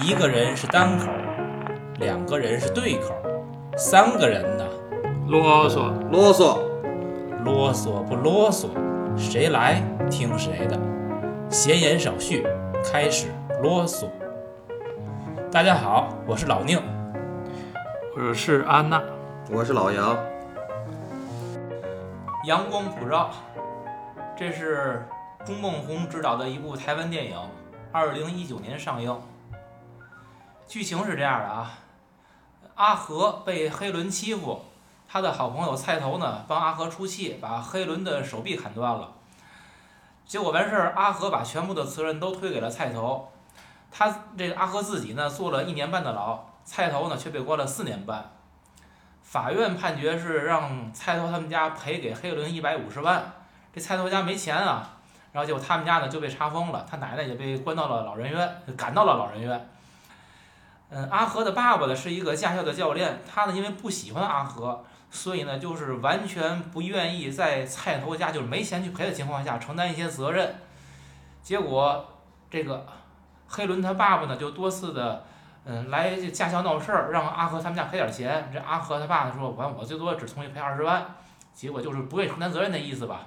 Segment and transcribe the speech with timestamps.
[0.00, 1.08] 一个人是单口，
[1.98, 3.14] 两个人是对口，
[3.76, 4.64] 三个人呢，
[5.28, 6.58] 啰嗦，啰嗦，
[7.44, 8.68] 啰嗦不啰嗦，
[9.18, 10.80] 谁来听谁的。
[11.50, 12.42] 闲言少叙，
[12.82, 13.28] 开始
[13.62, 14.08] 啰嗦。
[15.50, 16.80] 大家好，我是老宁。
[18.16, 19.02] 我是安娜，
[19.50, 20.16] 我是老杨。
[22.46, 23.30] 阳光普照，
[24.34, 25.02] 这是
[25.44, 27.36] 钟孟宏执导的一部台湾电影，
[27.92, 29.14] 二零一九年上映。
[30.72, 31.70] 剧情是这样的啊，
[32.76, 34.58] 阿和被黑轮欺负，
[35.06, 39.12] 他的好朋友菜头呢帮阿和出气，把黑轮的手臂砍断了。
[40.24, 43.30] 结果完事儿，阿和把全部的责任都推给了菜头，
[43.90, 48.30] 他这个阿和自己呢坐了一年半的牢，菜头呢却被关了四年半。
[49.22, 53.22] 法院判决是让菜头他们家赔给黑轮一百五十万，
[53.74, 54.88] 这菜头家没钱啊，
[55.32, 59.68] 然后结果他们家呢就被查封了，他奶奶也被关到了老人院，赶到了老人院。
[60.94, 70.54] 嗯，阿和的爸爸呢是一个驾校的教练，他呢因为不喜欢阿和，所以呢就是完全不愿意在菜头家就是没钱去赔的情况下承担一些责任。
[71.42, 72.04] 结果
[72.50, 72.86] 这个
[73.48, 75.24] 黑伦他爸爸呢就多次的
[75.64, 78.50] 嗯来驾校闹事儿，让阿和他们家赔点钱。
[78.52, 81.06] 这阿和他爸呢说，完我最多只同意赔二十万，
[81.54, 83.20] 结果就是不愿意承担责任的意思吧。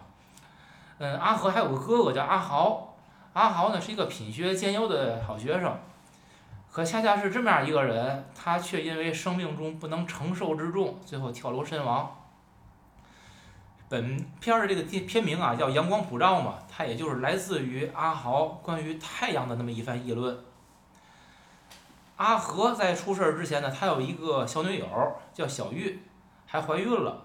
[1.00, 2.94] 嗯，阿和还有个哥哥叫阿豪，
[3.34, 5.76] 阿豪呢是一个品学兼优的好学生。
[6.76, 12.14] 可恰恰是这么样一个人，他却因为生命中不能承受之重，最后跳楼身亡。
[13.88, 20.38] 本片的这个片名啊叫《阳光普照》嘛，它也就是来自于阿豪关于太阳的那么一番议论。
[22.18, 24.86] 阿和在出事之前呢，他有一个小女友
[25.34, 26.02] 叫小玉，
[26.46, 27.24] 还怀孕了。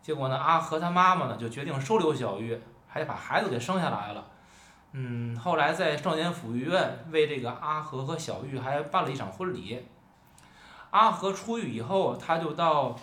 [0.00, 4.26] 结果呢，阿和他妈妈呢就决定收留小玉，还把孩子给生下来了。
[4.92, 9.86] 嗯，后来在少年抚育院为这个阿和和小玉还办了一场婚礼。
[10.90, 12.98] 阿和出狱以后，他就到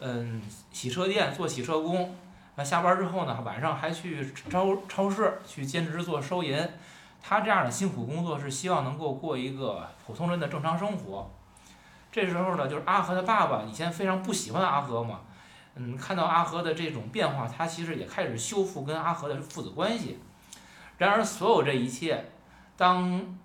[0.00, 2.16] 嗯洗车店做洗车工，
[2.56, 6.68] 那下班之后呢，晚上还去超超市去兼职做收银。
[7.22, 11.30] 他这样的辛苦工作是希望能够过一个普通人的正常生活。
[12.10, 15.20] 这时候呢，就是阿和的爸爸以前非常不喜欢阿和嘛，
[15.76, 20.18] 嗯，看到阿和的这种变化，他其实也开始修复跟阿和的父子关系。
[21.06, 22.30] 然而，所有这一切，
[22.76, 23.38] 当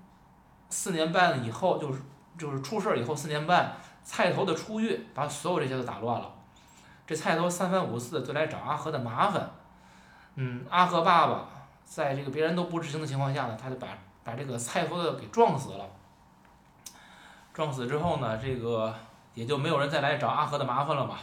[0.69, 2.01] 四年半以后，就是
[2.37, 3.73] 就是出事以后四年半，
[4.03, 6.29] 菜头的出狱把所有这些都打乱了。
[7.07, 9.49] 这菜头三番五次的就来找阿和的麻烦。
[10.35, 11.45] 嗯，阿和爸爸
[11.85, 13.87] 在这个别人都不知情的情况下呢，他就把
[14.25, 15.85] 把这个菜头的给撞死了。
[17.53, 18.93] 撞死之后呢，这个
[19.33, 21.15] 也就没有人再来找阿和的麻烦了嘛。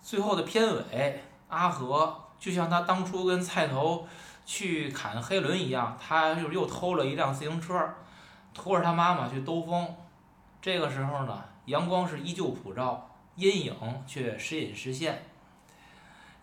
[0.00, 4.08] 最后的片尾，阿和就像他当初跟菜头。
[4.44, 7.94] 去砍黑轮一样，他又又偷了一辆自行车，
[8.52, 9.94] 拖着他妈妈去兜风。
[10.60, 15.24] 这个时候呢，阳光是依旧普照，阴影却时隐时现。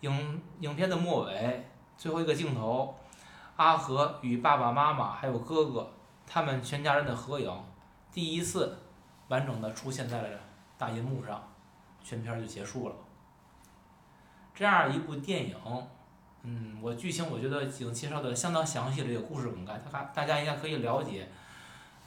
[0.02, 2.98] 影影片的末尾，最后一个镜头，
[3.56, 5.92] 阿和与爸爸妈妈还有哥哥，
[6.26, 7.64] 他们全家人的合影，
[8.12, 8.80] 第一次
[9.28, 10.40] 完整的出现在了
[10.78, 11.48] 大银幕上，
[12.04, 12.96] 全片就结束了。
[14.56, 15.56] 这样一部电影。
[16.44, 21.28] 嗯，我剧情我觉得已经介绍的相当详细了，这个故事梗概，大大家应该可以了解。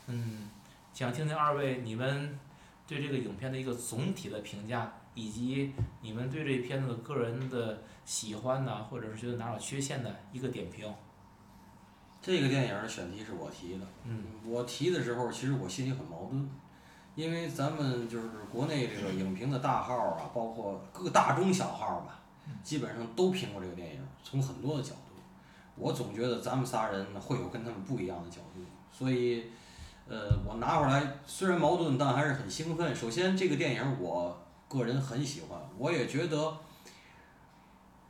[0.06, 0.50] 嗯，
[0.92, 2.38] 想听听二位你们
[2.86, 10.92] 对这个影片的一个总体的评价，以及你们对这片子的个人的喜欢呐，或者是觉得哪有缺陷的一个点评。
[12.20, 16.50] 这个电影的选题是我提的，嗯，我提的时候其实我心里很矛盾，
[17.14, 22.18] 因为咱们就是国内这个影评的大号啊，包括各大中小号吧。
[22.62, 25.20] 基本上都评过这个电影，从很多的角度，
[25.76, 28.60] 我总觉得咱们仨人会有跟他们不一样的角度，
[28.90, 29.44] 所以，
[30.08, 32.94] 呃，我拿回来虽然矛盾，但还是很兴奋。
[32.94, 34.36] 首先，这个电影我
[34.68, 36.56] 个人很喜欢，我也觉得，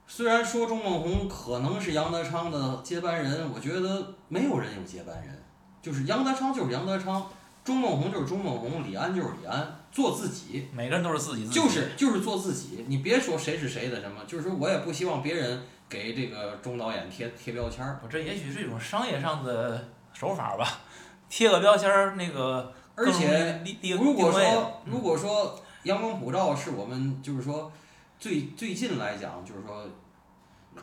[0.07, 5.43] 虽然说钟孟宏可能是杨德昌的接班人，我觉得没有人有接班人，
[5.83, 7.27] 就是杨德昌就是杨德昌，
[7.65, 9.81] 钟孟宏就是钟孟宏，李安就是李安。
[9.95, 12.85] 做自己，每个人都是自己，就是就是做自己。
[12.89, 18.01] 你别说谁是谁的什么，就是说我也不希望别人给这个钟导演贴贴标签儿。
[18.03, 20.81] 我这也许是一种商业上的手法吧，
[21.29, 22.73] 贴个标签儿那个。
[22.97, 23.63] 而且
[23.97, 27.71] 如果说如果说阳光普照是我们就是说
[28.19, 29.87] 最最近来讲就是说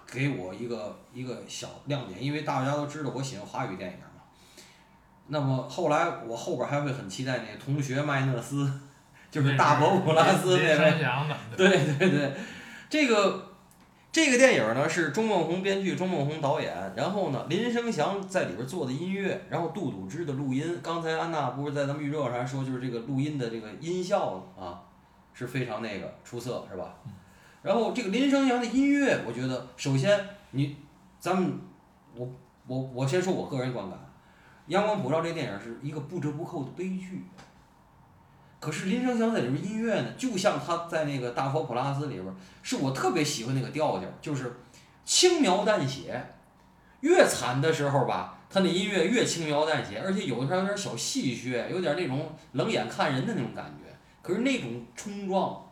[0.08, 4.06] 给我一个一个小亮点，因为大家都知道我喜欢华语电影嘛。
[5.28, 8.72] 那么后来我后边还会很期待那同学麦纳斯。
[9.31, 11.06] 就是大伯普拉斯那位，
[11.56, 12.33] 对对对，
[12.89, 13.48] 这个
[14.12, 20.78] 这个电影呢是钟孟宏编剧，钟孟宏导演，然后呢林生祥在里边做的音乐，然后杜笃之的录音。
[20.83, 24.83] 刚才安娜不是在咱们预热上还说，就是这个录音的这个音效啊
[25.34, 26.95] 是非常那个出色，是吧？
[27.63, 30.19] 然后这个林生祥的音乐，我觉得首先
[30.51, 30.75] 你
[31.19, 31.57] 咱们
[32.13, 32.27] 我
[32.68, 33.98] 我我先说我个人观感，
[34.68, 37.24] 《阳光普照》这电影是一个不折不扣的悲剧。
[38.62, 44.54] 可是林生祥在里边音乐呢，就像他在那个《大佛普拉斯》里边，是我特别喜欢那个调调，就是
[45.04, 46.24] 轻描淡写。
[47.00, 53.92] 越惨的时候吧，他那音乐越轻描淡写，而且有的时候有点小戏谑，有点那种冷眼看人的那种感觉。
[54.22, 55.68] 可是那种冲撞，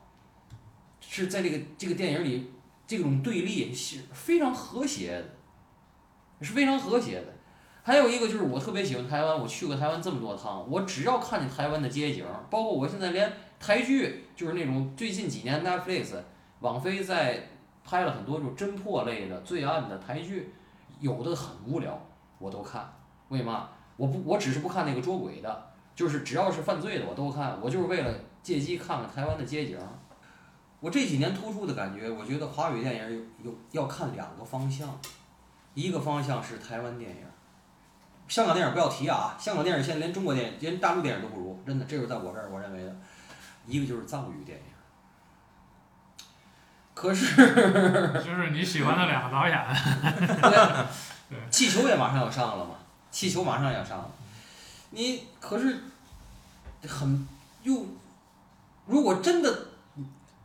[1.00, 2.52] 是在这个这个电影里，
[2.88, 7.28] 这种对立是非常和谐的，是非常和谐的。
[7.90, 16.14] 还有一个就是我特别喜欢台湾，我去过台湾这么多趟，我只要看见台湾的街景，包括我现在连台剧，就是那种最近几年 Netflix、
[16.60, 17.50] 网飞在
[17.84, 20.54] 拍了很多这种侦破类的罪案的台剧，
[21.00, 22.00] 有的很无聊，
[22.38, 22.88] 我都看。
[23.30, 23.70] 为嘛？
[23.98, 28.14] 我不，我只是不看那个捉鬼的，就是只要是犯罪的我都看，我就是为了
[28.44, 29.76] 借机看看台湾的街景。
[30.80, 34.88] 我这几年突出的感觉，我觉得华语电影有有要看两个方向，
[35.74, 37.18] 一个方向是台湾电影。
[38.30, 39.36] 香港电影不要提啊！
[39.40, 42.96] 香港电影现在连中国电影、连大陆电影都不如，真的，这是在我这儿我认为的。
[43.66, 44.64] 一个就是藏语电影，
[46.94, 47.36] 可是
[48.24, 49.58] 就是你喜欢的两个导演，
[51.52, 52.76] 气球也马上要上了嘛，
[53.12, 54.10] 气球马上要上了，
[54.92, 55.78] 你可是
[56.88, 57.28] 很
[57.64, 57.86] 又，
[58.88, 59.68] 如果真的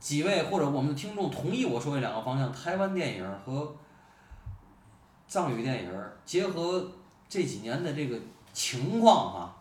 [0.00, 3.75] 几位或者我们的听众同意我说这两个方向，台湾电影和
[5.28, 5.90] 藏语电影
[6.26, 6.90] 结合。
[7.34, 8.16] 这几年的这个
[8.52, 9.56] 情况哈，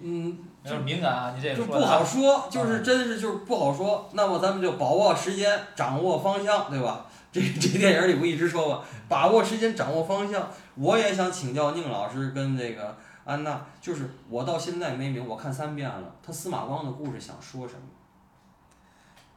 [0.00, 4.08] 嗯，就是敏感啊，你这就不好说，就是真是就是不好说。
[4.14, 7.04] 那么咱们就把握时间，掌握方向，对吧？
[7.30, 10.48] 这这电影里不一直说吗，把握时间，掌握方向。
[10.76, 17.82] 我也想请教宁老师跟这个安娜，就是我到现在没明，我看三遍了，他司马光的故事想说什么？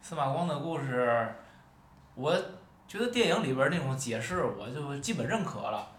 [0.02, 1.36] 司马光的故事，
[2.16, 2.34] 我
[2.88, 5.90] 觉得电影里边那种解释，我就基本认可了。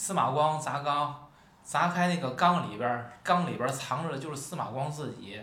[0.00, 1.28] 司马光砸缸，
[1.62, 5.38] 砸开那个缸里边儿，缸里边儿藏着的就是司马光自己。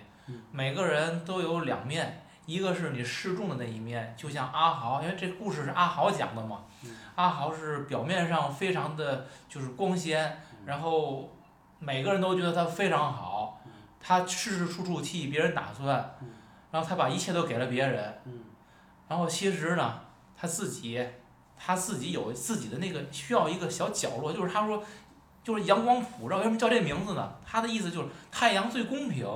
[0.52, 6.64] 每个人都有两面，一个是你示众的那一面，就像阿豪，因为这故事是阿豪讲的嘛。
[7.14, 11.30] 阿豪是表面上非常的就是光鲜，然后
[11.78, 13.62] 每个人都觉得他非常好，
[14.02, 16.18] 他事事处处替别人打算，
[16.72, 18.20] 然后他把一切都给了别人。
[19.08, 20.00] 然后其实呢，
[20.36, 21.08] 他自己。
[21.58, 24.84] 他自己有自己的那个需要一个小角落，就是他说，
[25.44, 27.34] 就是阳光普照，为什么叫这名字呢？
[27.46, 29.28] 他的意思就是太阳最公平，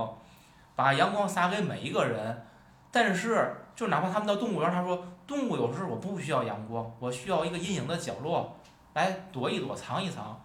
[0.75, 2.45] 把阳光洒给每一个人。
[2.91, 8.57] 但是，就哪怕他们到动物园，他说动物有时候我不需要阳光，我需要一个阴影的角落
[8.93, 10.41] 来躲一躲、藏一藏。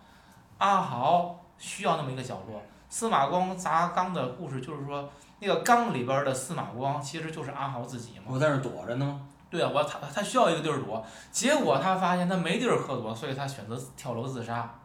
[0.58, 2.62] 阿豪需要那么一个角落。
[2.88, 8.26] 司马光砸缸的故事就是说，那个缸里边的司马光其实就是阿豪自己嘛。
[8.28, 9.20] 我在那躲着呢。
[9.56, 14.78] 对啊，我他他需要一个地儿躲，结果他发现他没地儿可躲，所以他选择跳楼自杀。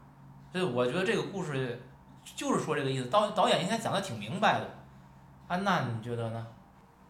[0.49, 1.81] 所以我觉得这个故事
[2.23, 3.09] 就是说这个意思。
[3.09, 4.69] 导导演应该讲的挺明白的。
[5.49, 6.47] 安娜，你觉得呢？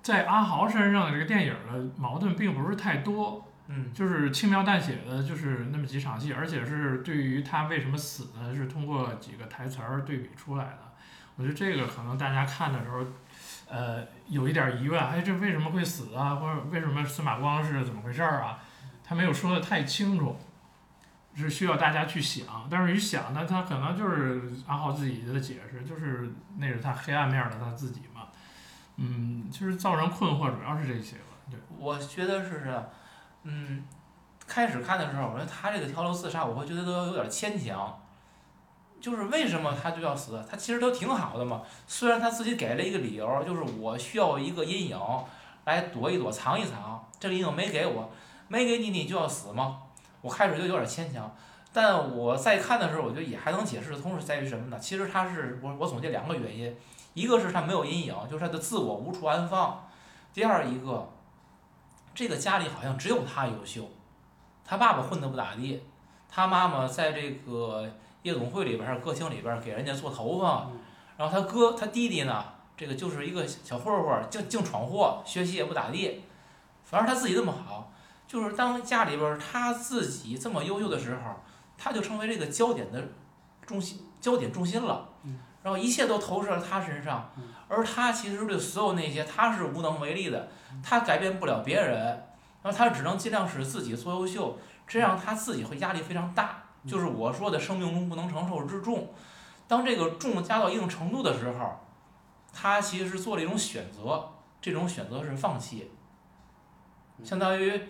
[0.01, 10.80] 在阿豪身上的这个电影的矛盾并不是太多，嗯，就是轻描淡写的，就是那么几场戏，而且是对于他为什么死呢，是通过几个台词儿对比出来的。
[11.35, 13.06] 我觉得这个可能大家看的时候。
[13.71, 16.35] 呃，有一点疑问，哎，这为什么会死啊？
[16.35, 18.59] 或者为什么司马光是怎么回事儿啊？
[19.01, 20.37] 他没有说的太清楚，
[21.33, 22.68] 是需要大家去想。
[22.69, 28.23] 但是一想呢，他可能就是阿浩自己的解释，就是那是他黑暗面的他自己嘛。
[28.97, 31.23] 嗯，就是造成困惑，主要是这些吧。
[31.49, 32.92] 对，我觉得是这，
[33.44, 33.85] 嗯，
[34.45, 38.00] 开始看的时候，我觉得他这个跳楼自杀，我会觉得都有点牵强。
[39.01, 40.41] 就是为什么他就要死？
[40.49, 41.63] 他其实都挺好的嘛。
[41.87, 44.99] 虽然他自己给了一个理由，就是我需要一个阴影
[45.65, 47.03] 来躲一躲、藏一藏。
[47.19, 48.11] 这个阴影没给我，
[48.47, 49.81] 没给你，你就要死吗？
[50.21, 51.35] 我开始就有点牵强，
[51.73, 54.79] 但我在看的时候，我觉得也还能解释的通，是在于什么呢？
[54.79, 56.75] 其实他是我我总结两个原因，
[57.15, 59.89] 一个是他没有阴影，就是他的自我无处安放；
[60.33, 61.09] 第二一个，
[62.13, 63.89] 这个家里好像只有他优秀，
[64.63, 65.83] 他爸爸混得不咋地，
[66.29, 67.89] 他妈妈在这个。
[68.23, 70.68] 夜总会里边儿，歌厅里边儿给人家做头发，
[71.18, 72.44] 然后他哥他弟弟呢，
[72.78, 76.23] 这个就是一个小混混，净净闯祸，学习也不咋地，
[76.83, 77.92] 反正他自己这么好，
[78.28, 81.35] 就是当家里边儿他自己这么优秀的时候，
[81.78, 83.01] 他就成为这个焦点的
[83.66, 85.09] 中心，焦点中心了，
[85.63, 87.31] 然后一切都投射在他身上，
[87.68, 90.49] 而他其实对所有那些他是无能为力的，
[90.83, 91.97] 他改变不了别人，
[92.61, 99.09] 然后他只能尽量使自己做优秀，这样他自己会压力非常大，就是我说的生命中不能承受之重。
[99.68, 101.80] 当这个重加到一定程度的时候，
[102.54, 105.90] 他其实是做了一种选择，这种选择是放弃，
[107.23, 107.81] 相当于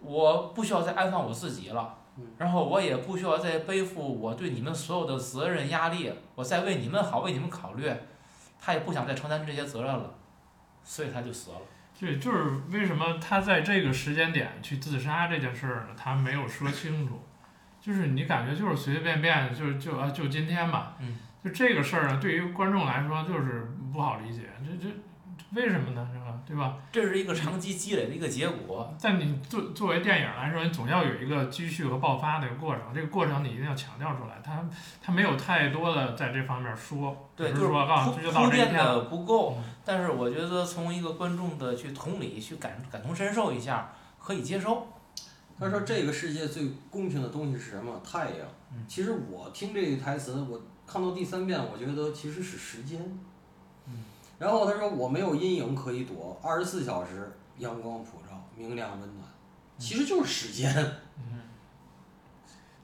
[0.00, 7.90] 我不需要再安放我自己了嗯，然后我也不需要再背负我对你们所有的责任压力，我在为你们好，为你们考虑，
[8.60, 10.12] 他也不想再承担这些责任了，
[10.82, 11.56] 所以他就死了。
[11.98, 15.94] 对，就是为什么他在这个时间点去自杀这件事儿呢？
[15.96, 17.20] 他没有说清楚，
[17.82, 24.94] 就是你感觉就是随随便便，就就啊就今天吧，嗯，就这个事儿呢，对于观众来说就是不好理解，这这
[25.54, 26.08] 为什么呢？
[26.12, 26.40] 是吧？
[26.46, 26.76] 对吧？
[26.90, 28.94] 这是一个长期积累的一个结果。
[29.02, 34.40] 但你作作为电影来说，你总要有一个积蓄和爆发的一个过程，这个过程你一定要强调出来。
[34.44, 34.64] 他
[35.02, 38.94] 他没有太多的在这方面说，对，就是说啊，这就到这一天了。
[38.94, 44.88] 的不够嗯，但是我觉得从一个观众的去同理、去感感同身受一下，可以接受。
[45.62, 48.00] 他说这个世界最公平的东西是什么？
[48.04, 48.84] 太阳嗯。
[48.88, 53.00] 其实我听这个台词，我看到第三遍，我觉得其实是时间。
[53.86, 54.02] 嗯。
[54.40, 59.24] 然后他说我没有阴影可以躲，二十四小时阳光普照，明亮温暖，
[59.78, 60.74] 其实就是时间。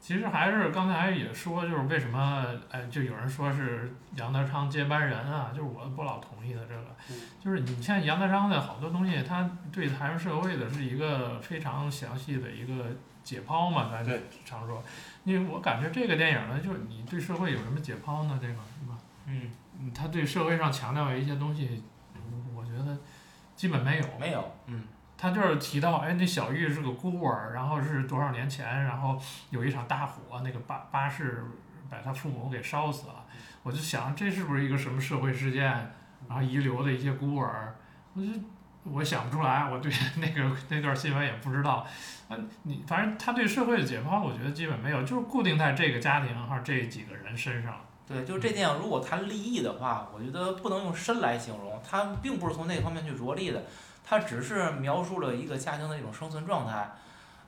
[0.09, 6.97] 其实还是刚才也说，就是为什么，哎，就有人说是杨德昌接班人啊，就是我不老同意的这个。
[7.11, 12.87] 嗯，就是你像杨德昌的好多东西，他对台湾社会的是一个非常详细的一个
[13.23, 14.23] 解剖嘛，咱对。
[14.47, 14.83] 常说，
[15.25, 18.39] 因为我感觉这个电影呢，就是你对社会有什么解剖呢？
[18.41, 18.97] 这个是吧？
[19.27, 21.85] 嗯，嗯，他对社会上强调的一些东西，
[22.15, 22.97] 嗯我觉得
[23.55, 24.05] 基本没有。
[24.19, 24.85] 没有，嗯，
[25.19, 29.21] 他就是提到，哎，那小玉是个孤儿，然后是多少年前，然后
[29.51, 31.45] 有一场大火，那个巴巴士
[31.91, 33.25] 把他父母给烧死了。
[33.65, 35.65] 我就想，这是不是一个什么社会事件？
[36.29, 37.75] 然后遗留的一些孤儿，
[38.15, 38.29] 我就
[38.85, 41.87] 我想不出来，我对 那个那段新闻也不知道。
[42.29, 47.75] 啊，你反正他对社会的解剖，我觉得基本没有，就是固定在这个家庭哈这几个人身上。
[48.07, 53.63] 对，就是这电影如果谈利益的话，我觉得不能用深来形容，它并不是从那方面去着力的，
[54.09, 56.91] 它只是描述了一个家庭的一种生存状态。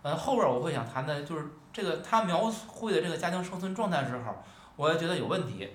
[0.02, 4.34] 呃，后边我会想谈的就是这个他描绘的这个家庭生存状态时候，
[4.76, 5.66] 我也觉得有问题。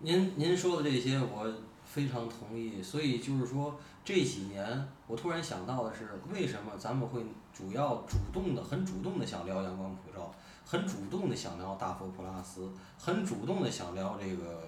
[0.00, 1.50] 您您说的这些我
[1.82, 3.74] 非常同意，所以就是说
[4.04, 7.24] 这几年我突然想到的是，为什么咱们会
[7.54, 10.30] 主要主动的、很主动的想聊阳光普照，
[10.66, 14.62] 很主动的想聊大佛普拉斯，很主动的想聊这个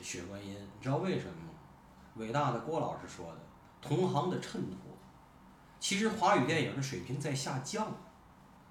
[0.00, 1.52] 雪观音，你知道为什么吗？
[2.16, 3.38] 伟大的郭老师说的，
[3.80, 4.76] 同行的衬托。
[5.78, 7.86] 其实华语电影的水平在下降，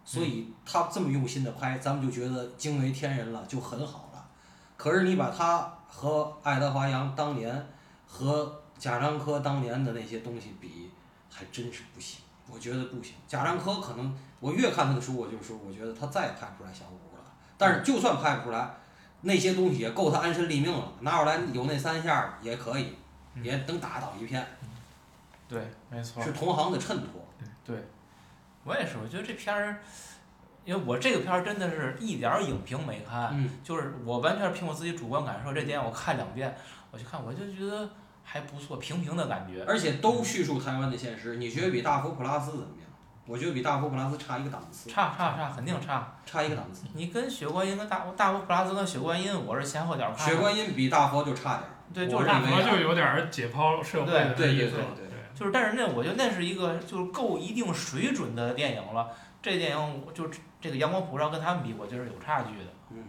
[0.06, 4.30] 所以他这么用心的拍，咱们就觉得惊为天人了，就很好了。
[4.78, 7.68] 可是你把他和爱德华杨当年
[8.06, 10.90] 和贾樟柯当年的那些东西比，
[11.30, 12.22] 还真是不行。
[12.48, 13.14] 我觉得不行。
[13.28, 17.24] 贾樟柯可能我越看他的书，我就说我觉得他再也拍不出来小五了。
[17.58, 18.72] 但是就算拍不出来，
[19.22, 20.92] 那些东西也够他安身立命了。
[21.02, 22.96] 拿出来有那三下也可以，
[23.44, 24.48] 也能打倒一片，
[25.50, 27.28] 对，没错是同行的衬托。
[27.66, 27.76] 对
[28.64, 29.82] 我也是，我觉得这片儿，
[30.64, 36.56] 因为我这个片儿真的是一点儿影评没看，嗯，就是我完全凭我自己主观感受，这电影我看两遍，
[36.92, 37.90] 我去看我就觉得
[38.24, 39.64] 还不错，平平的感觉。
[39.68, 41.38] 而且都叙述台湾的现实。
[41.38, 42.90] 你觉得比大佛普拉斯怎么样？
[43.26, 46.16] 我觉得比大佛普拉斯差一个档次，差差差，肯定差。
[46.26, 46.86] 差一个档次。
[46.94, 50.36] 你跟雪观音跟大大佛普拉斯跟雪观音，我是前后脚看的。
[50.36, 51.70] 雪观音比大佛就差点儿。
[51.94, 55.09] 对，就是大佛就有点儿解剖社会的对对意思对对对
[55.40, 59.10] 就是，但是那我觉得那是一个就是够一定水准的电影了。
[59.42, 60.30] 这电影我就
[60.60, 62.74] 这个阳光普照跟他们比，我觉得是有差距的。
[62.92, 63.04] 嗯，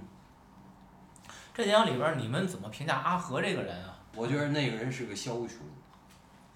[1.52, 3.96] 这电影里边儿你们怎么评价阿和这个人啊？
[4.14, 5.58] 我觉得那个人是个枭雄，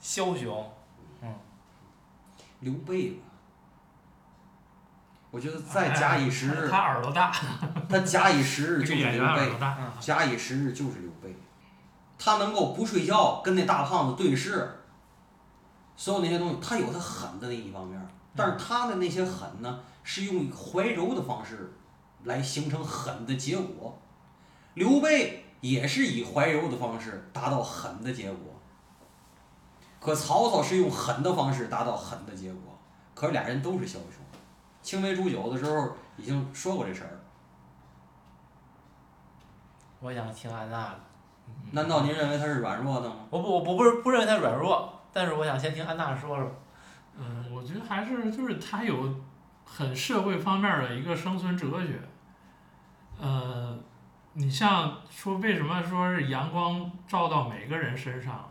[0.01, 0.73] 枭雄，
[1.23, 1.35] 嗯
[2.61, 3.17] 刘备吧。
[5.33, 7.33] 我觉得再假以时日，他耳朵大，
[7.91, 9.53] 他假以时日就是刘备。
[9.99, 11.37] 假以时日就是刘备。
[12.17, 14.84] 他能够不睡觉跟那大胖子对视，
[15.97, 21.73] 所有那些东西，他有他狠的那一方面，但是他的那些狠呢，是用怀柔的方式
[22.25, 23.97] 来形成狠的结果。
[24.75, 28.55] 刘备也是以怀柔的方式达到狠的结果，
[30.01, 32.77] 可曹操是用狠的方式达到狠的结果，
[33.15, 34.03] 可是俩人都是枭雄。
[34.83, 37.21] 青梅煮酒的时候已经说过这事儿，
[40.01, 41.01] 我想听安娜的。
[41.71, 43.17] 难道您认为他是软弱的吗？
[43.31, 46.61] 我不我不不是不认为他软弱，但是我想先听安娜说说。
[47.17, 49.15] 嗯，我觉得还是就是他有
[49.65, 52.01] 很社会方面的一个生存哲学。
[53.21, 53.79] 呃，
[54.33, 58.51] 你像说为什么说是阳光照到每个人身上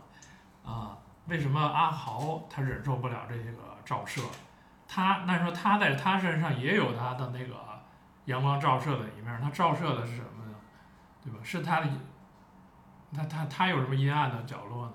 [0.64, 0.96] 啊？
[1.26, 4.22] 为什么阿豪他忍受不了这个照射？
[4.88, 7.54] 他那时候他在他身上也有他的那个
[8.24, 10.54] 阳光照射的一面，他照射的是什么呢？
[11.22, 11.38] 对吧？
[11.42, 11.88] 是他的，
[13.14, 14.92] 他他他有什么阴暗的角落呢？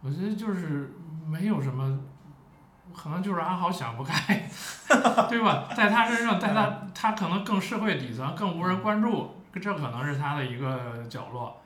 [0.00, 0.92] 我觉得就是
[1.26, 1.98] 没有什么，
[2.94, 4.48] 可能就是阿豪想不开，
[5.28, 5.68] 对吧？
[5.76, 11.60] 在他身上，在他他可能更社会底层，更无人关注，这可能是他的一个角落。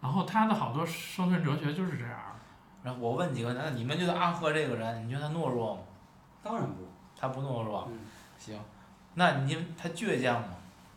[0.00, 2.18] 然后他的好多生存哲学就是这样。
[2.82, 5.80] 然后我问几个，那你们觉得阿和这个人，你觉得他懦弱吗？
[6.42, 7.88] 当然不，他不懦弱。
[7.90, 7.98] 嗯
[8.36, 8.58] 行，
[9.14, 10.48] 那你他倔强吗？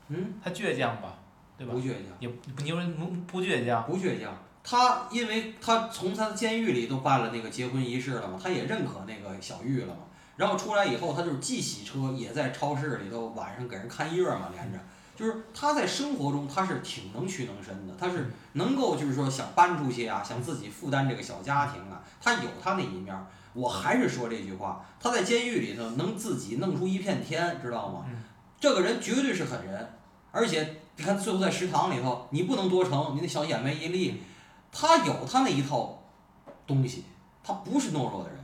[0.07, 1.09] 嗯，他倔强吧，
[1.57, 1.79] 对吧不？
[1.79, 4.33] 倔强，也不，你说不不倔强，不倔强。
[4.65, 10.01] 他因为他从他的监狱里都办了那个结婚仪式了嘛，他也认可那个小玉了嘛。
[10.35, 14.79] 然后出来以后，他就是既洗车，也在超市里头晚上给人看夜嘛，连着。
[15.15, 23.25] 就是他在生活中他是挺能屈能伸的，他是能够就是说想搬出去啊，想自己负担这个小家庭啊，他有他那一面儿。
[23.53, 28.03] 我还是说这句话，他在监狱里头能自己弄出一片天，知道吗？
[28.09, 28.23] 嗯
[28.59, 29.87] 这个人绝对是狠人，
[30.31, 34.21] 而且你看最后在食堂里头，你不能多盛，你那小眼眉一立，
[34.77, 35.97] 他有他那一套
[36.67, 37.05] 东西，
[37.41, 38.37] 他不是懦弱的人，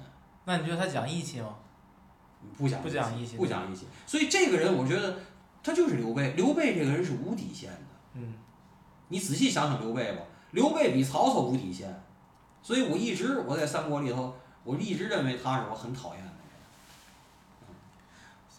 [0.46, 1.56] 那你觉得他讲义气吗？
[2.58, 3.86] 不讲不讲义气不讲义气。
[4.08, 5.20] 所以这个人，我觉得
[5.62, 6.32] 他就是刘备。
[6.32, 7.78] 刘备这个人是无底线的。
[8.14, 8.34] 嗯，
[9.10, 10.22] 你仔细想想刘备吧，
[10.52, 12.02] 刘备比曹操无底线，
[12.64, 14.34] 所以我一直我在三国里头，
[14.64, 16.32] 我一直认为他是我很讨厌的人。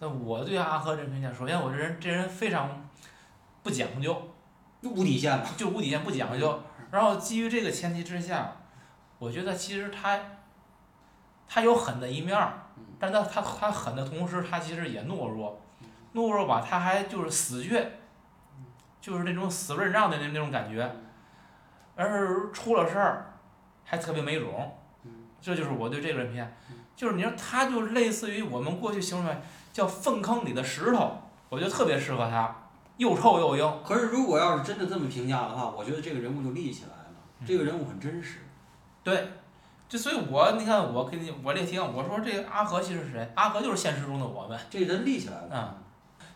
[0.00, 2.86] 那我对阿和这评价，首先我这人这人非常
[3.62, 4.14] 不讲究，
[4.82, 5.46] 就无底线嘛。
[5.56, 6.60] 就无底线不讲究。
[6.92, 8.52] 然后基于这个前提之下，
[9.18, 10.20] 我觉得其实他
[11.48, 12.38] 他有狠的一面
[12.98, 15.60] 但他他他狠的同时，他其实也懦弱，
[16.14, 17.84] 懦弱吧，他还就是死倔，
[19.00, 20.88] 就是那种死不认账的那那种感觉，
[21.96, 23.32] 而是出了事儿
[23.84, 29.36] 还特别没种嗯，这就是我对这个人评价嗯，就是你说他就类似于我们过去形容为
[29.72, 32.61] 叫粪坑里的石头，我觉得特别适合他，
[32.96, 33.82] 又臭又硬。
[33.84, 37.06] 可是如果要是真的这么评价的话，我觉得这个人物就立起来了。
[37.40, 38.38] 嗯这个人物很真实。
[39.02, 39.28] 对，
[39.88, 43.32] 就所以我你看我给你我这题我说这个阿和其实是谁？
[43.34, 45.48] 阿和就是现实中的我们，这人立起来了。
[45.52, 45.82] 嗯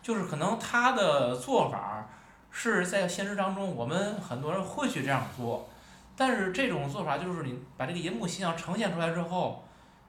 [0.01, 2.07] 就是可能他的做法
[2.49, 5.67] 是在现实当中我们很多人会去这样做，
[6.15, 9.65] 但是这种做法就是你把这个银幕形象呈现出来之后，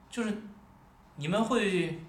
[0.09, 0.33] 就是
[1.17, 2.01] 你们会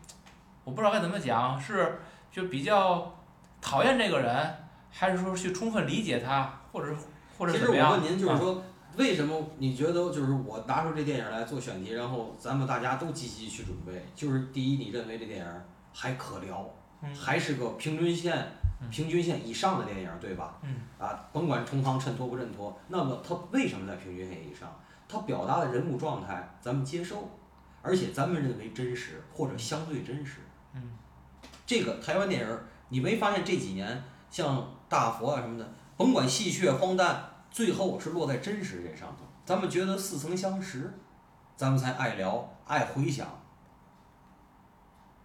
[0.62, 2.00] 我不知道该怎么讲，是
[2.30, 3.12] 就比较
[3.60, 4.54] 讨厌这个人，
[4.90, 6.94] 还是说去充分理解他，或者
[7.38, 7.90] 或者其怎么样？
[7.90, 8.62] 实我问您，就是啊说，
[8.96, 14.04] 为什么你觉得就是我拿出这电影来做选题，然后咱们大家都积极去准备？
[14.14, 15.46] 就是第一，你认为这电影
[15.92, 16.68] 还可聊，
[17.02, 18.36] 嗯还是个平均线
[18.82, 20.56] 嗯、平均线以上的电影，对吧？
[20.62, 24.74] 嗯啊，甭管同行衬托不衬托，那么它为什么在平均线以上？
[25.06, 27.28] 它表达的人物状态咱们接受，
[27.82, 30.38] 而且咱们认为真实或者相对真实。
[30.74, 30.92] 嗯
[31.66, 39.24] 这个台湾电影儿，你没发现这几年像大佛啊什么的，甭管戏谑荒诞，最后是落在真实这上头。
[39.46, 40.92] 咱们觉得似曾相识，
[41.56, 43.26] 咱们才爱聊爱回想。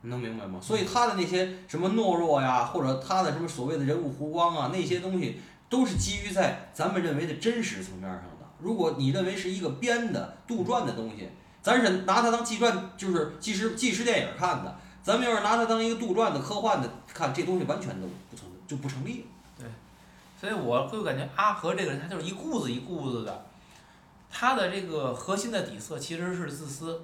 [0.02, 0.60] 能明白吗？
[0.62, 8.46] 所以他的那些什么懦弱呀，或者他的什么所谓的人物弧光啊，那些东西都是基于在咱们认为的真实层面上的。
[8.60, 11.28] 如果你认为是一个编的杜撰的东西，
[11.64, 14.80] 咱是拿它当纪传，就是纪实纪实电影看的。
[15.06, 19.28] 咱们要是拿它当一个杜撰的、科幻的看，这东西完全都不成就不成立。
[19.56, 19.68] 对
[20.42, 23.46] 所以我会感觉阿和这个人，他就是一顾子一顾子的，
[24.32, 27.04] 他的这个核心的底色其实是自私，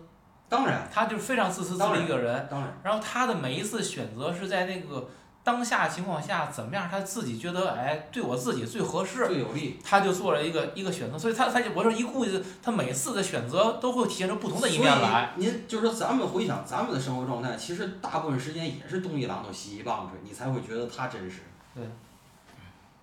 [0.49, 2.47] 当然，他就是非常自私自利一个人。
[2.49, 5.07] 当然，然后他的每一次选择是在那个
[5.43, 9.79] 当下情况下怎么样，他自己觉得哎对我自己最合适，最有利。
[9.83, 11.17] 他就做了一个一个选择。
[11.17, 15.33] 所以他他就我说一股子，他每次的选择都会体现出不同的一面来。
[15.37, 21.39] 您就是说，咱们回想咱们的生活状态，其实大部分时间也是东一榔头西一棒槌，你才会觉得他真实。
[21.73, 21.83] 对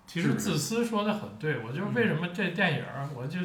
[0.07, 3.39] 其实自私说的很对，我就是为什么这电影儿，我就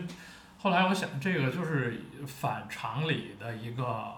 [0.58, 4.14] 后来我想这个就是反常理的一个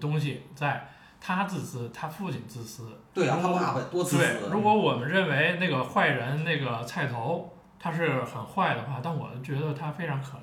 [0.00, 0.88] 东西，在
[1.20, 4.50] 他自私，他父亲自私，对啊，他如果爸爸多自对，。
[4.50, 10.42] 如果我们认为那个坏人那个菜头他是很坏的话，但我觉得他非常可怜，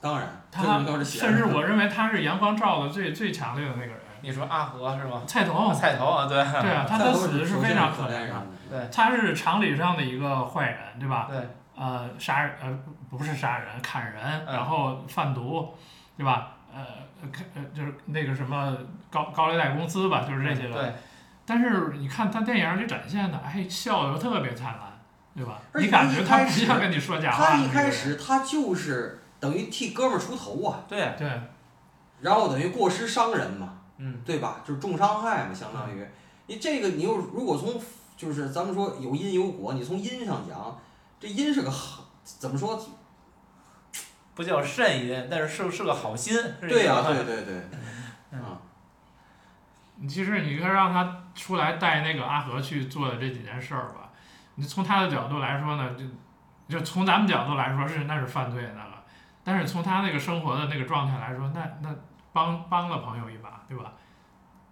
[0.00, 0.62] 当然，他
[1.04, 5.22] 甚至我 认为他是阳光照的最最强烈的那个人，你说阿和是吗？
[5.26, 11.28] 菜头，菜头啊，对对啊， 他的死是非常可怜的，对他是常理上的一个坏人，对吧？
[11.30, 11.38] 对，
[11.76, 12.78] 呃，杀人呃
[13.10, 15.74] 不是杀人，砍人，嗯然后贩毒，
[16.16, 16.52] 对吧？
[16.72, 17.09] 呃，看
[17.54, 18.76] 呃就是那个什么
[19.10, 20.74] 高高利贷公司吧，就是这些个。
[20.74, 20.94] 对，
[21.44, 24.98] 但是你看他电影里展现的，哎，笑得特别灿烂，
[25.34, 25.60] 对吧？
[25.74, 27.56] 你感觉他不像跟你说假话他。
[27.56, 31.28] 一开始他就是等于替哥们儿出头啊，对，对，
[32.20, 34.62] 然后等于过失伤人嘛，嗯，对吧？
[34.66, 36.06] 就是重伤害嘛，相当于
[36.46, 37.80] 你这个你又如果从
[38.16, 40.78] 就是咱们说有因有果，你从因上讲，
[41.18, 42.80] 这因是个好怎么说？
[44.34, 46.36] 不叫善因，但是是是个好心。
[46.60, 47.68] 对呀、个对对对，
[48.32, 48.58] 嗯 啊，
[49.96, 54.10] 你其实你看让他出来带那个阿和去做的这几件事儿吧，
[54.54, 56.04] 你从他的角度来说呢，就
[56.78, 59.04] 就从咱们角度来说是那是犯罪的了，
[59.44, 61.94] 但是从他那个生活的那个状态来说，那那
[62.32, 63.92] 帮帮了朋友一把，对吧？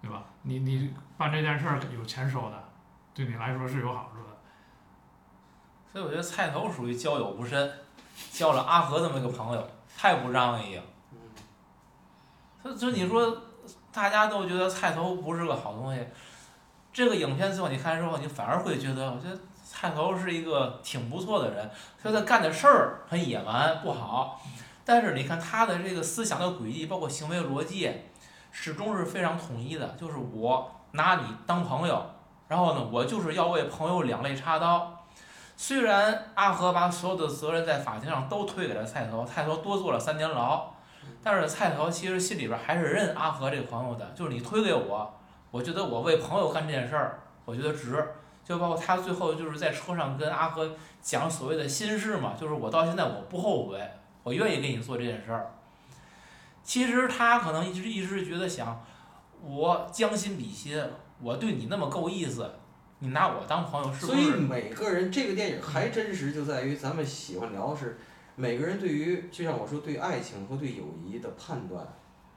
[0.00, 0.22] 对吧？
[0.42, 2.64] 你你办这件事儿有钱收的，
[3.12, 4.28] 对你来说是有好处的。
[5.92, 7.68] 所以我觉得菜头属于交友不慎，
[8.32, 10.82] 交了阿和这么一个朋友，太不仗义了。
[11.12, 11.18] 嗯
[12.62, 13.36] 所以所以你说，
[13.92, 16.04] 大家都觉得菜头不是个好东西，
[16.92, 21.70] 这个影片最后你看之后，你反而会觉得，我觉得菜头是一个挺不错的人，
[22.02, 24.40] 虽然他干的事儿很野蛮不好，
[24.84, 27.92] 但是你看他的这个思想的轨迹，包括行为逻辑，
[28.50, 32.04] 始终是非常统一的，就是我拿你当朋友，
[32.48, 34.97] 然后呢，我就是要为朋友两肋插刀。
[35.60, 40.72] 虽然阿和把所有的责任在法庭上都推给了菜头，菜头多坐了三年牢，
[41.20, 45.12] 但是菜头其实心里边还是认阿和这个朋友的，就是你推给我，
[45.50, 48.06] 我觉得我为朋友干这件事儿，我觉得值。
[48.44, 50.70] 就包括他最后就是在车上跟阿和
[51.02, 53.78] 讲所谓的心事嘛，就是我到现在我不后悔，
[54.22, 55.50] 我愿意给你做这件事儿。
[56.62, 58.80] 其实他可能一直一直觉得想，
[59.42, 60.80] 我将心比心，
[61.20, 62.48] 我对你那么够意思，
[63.00, 64.36] 你拿我当朋友是不所以是？
[64.36, 67.98] 每个人这个电影还真实就在于咱们喜欢聊的是
[68.34, 71.86] 每个人对于就像我说对爱情和对友谊的判断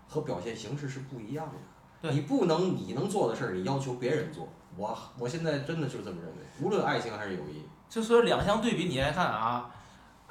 [0.08, 1.54] 和表现形式是不一样的。
[2.02, 4.50] 对你不能你能做的事儿，你要求别人做。
[4.76, 7.64] 我我现在真的就是这么认为，无论爱情还是友谊。
[7.90, 9.70] 就说两相对比，你来看啊，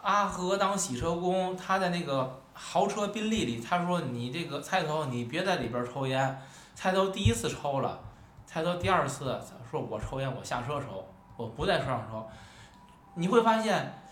[0.00, 6.40] 阿和当洗车工，他在那个豪车宾利里，他说你这个菜头，你别在里边抽烟。
[6.74, 8.00] 菜头第一次抽了，
[8.46, 9.38] 菜头第二次
[9.70, 11.06] 说我抽烟，我下车抽，
[11.36, 12.28] 我不在车上抽。
[13.14, 14.02] 你会发现，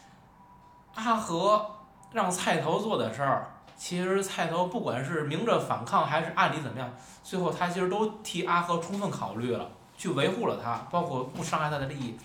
[0.95, 1.69] 阿和
[2.13, 6.89] 让菜头做的事儿，其实菜头不管是明着反抗还是暗里怎么样，
[7.23, 12.19] 最后他其实都替阿和充分考虑了，去维护了他，包括不伤害他的利益。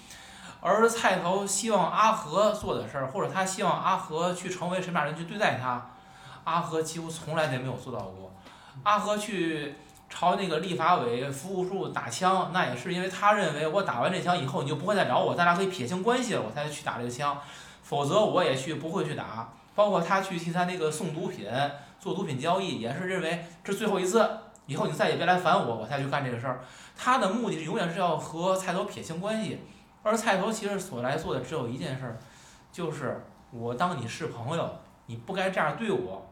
[0.61, 5.89] 而菜头希望阿和做的事儿，或者他希望阿和去成为什么样人去对待他，
[6.43, 8.31] 阿和几乎从来都没有做到过。
[8.83, 9.75] 阿和去
[10.15, 17.35] 朝那个立法委服务处打枪，那也是因为他认为我打完这枪以后你就不会再找我，咱俩可以撇清关系了，我才去打这个枪，
[17.81, 19.51] 否则我也去不会去打。
[19.73, 21.47] 包括他去替他那个送毒品、
[21.99, 24.29] 做毒品交易，也是认为这最后一次，
[24.67, 26.61] 以后你再也别来烦我，我才去干这个事儿。
[26.95, 29.61] 他的目的是永远是要和菜头撇清关系。
[30.03, 32.19] 而菜头其实所来做的只有一件事儿，
[32.71, 34.69] 就是我当你是朋友，
[35.07, 36.29] 你不该这样对我。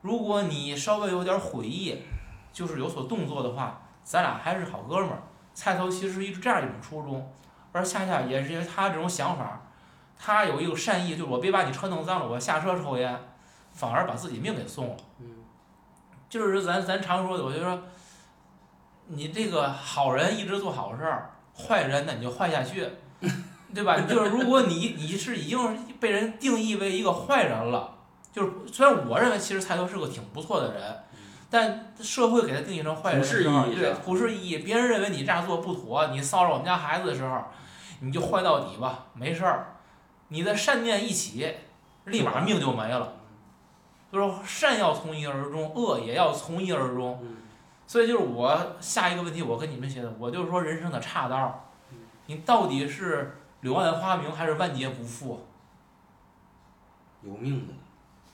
[0.00, 1.98] 如果你稍微有点悔意，
[2.54, 5.18] 就是有所动作的话，咱俩还是好哥们儿。
[5.52, 7.30] 菜头其实是一这样一种初衷，
[7.72, 9.60] 而恰恰也是因为他这种想法，
[10.18, 13.16] 他有一个善意，就是我别把你车弄脏了，我下车抽烟，
[13.72, 14.96] 反而把自己命给送了。
[15.20, 15.44] 嗯，
[16.28, 17.82] 就是咱咱常说的，我就说，
[19.08, 22.88] 你这个好人一直做好事儿，坏人呢你就坏下去，
[23.74, 24.00] 对吧？
[24.00, 27.94] 就是如果你你是已经被人定义为一个坏人了，
[28.32, 31.03] 就是虽然我认为其实菜头是个挺不错的人，
[31.56, 37.44] 但社会给他定义成坏人的时候，对普世意义别人认为你这样做不妥，你骚扰我们家孩子的时候，
[38.00, 39.76] 你就坏到底吧，没事儿，
[40.30, 41.48] 你的善念一起，
[42.06, 43.12] 立马命就没了。
[44.10, 47.20] 就是说善要从一而终，恶也要从一而终。
[47.22, 47.36] 嗯
[47.86, 51.68] 所以就是我下一个问题，我跟你们写的，我就是说人生的岔道
[52.26, 55.46] 你到底是柳暗花明还是万劫不复？
[57.22, 57.74] 有命的，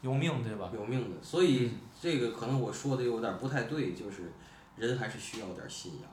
[0.03, 0.71] 有命对吧？
[0.73, 1.17] 有命的。
[1.21, 4.33] 所以这个可能我说的有点不太对，就是
[4.75, 6.11] 人还是需要点信仰。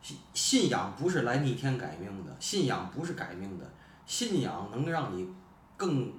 [0.00, 3.70] 信信仰不是来逆天改命的，信仰不是改命的，
[4.06, 5.28] 信仰能让你
[5.76, 6.10] 更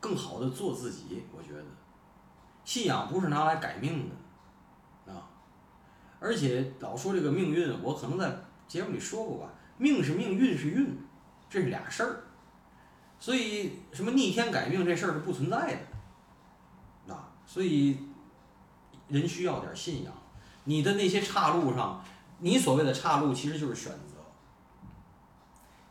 [0.00, 1.22] 更好的做自己。
[1.32, 1.64] 我觉得，
[2.64, 5.12] 信仰不是拿来改命的。
[5.12, 5.30] 啊，
[6.18, 8.34] 而且老说这个命运，我可能在
[8.66, 10.98] 节目里说过吧，命是命，运是运，
[11.48, 12.24] 这是俩事儿。
[13.20, 15.80] 所以什么逆天改命这事儿是不存在的，
[17.46, 17.98] 所以
[19.08, 20.12] 人需要点信仰。
[20.64, 22.02] 你的那些岔路上，
[22.38, 24.14] 你所谓的岔路其实就是选择。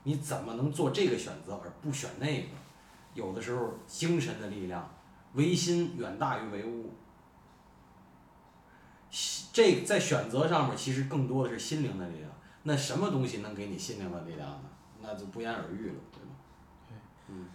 [0.03, 2.47] 你怎么能做这个选择而不选那个？
[3.13, 4.89] 有的时候精神的力量，
[5.33, 6.91] 唯心远大于唯物。
[9.53, 12.29] 这在选择上面，其实更多的是心灵的力量。
[12.63, 14.61] 那什么东西能给你心灵的力量呢？
[15.01, 16.31] 那就不言而喻了，对吗？
[17.27, 17.45] 嗯。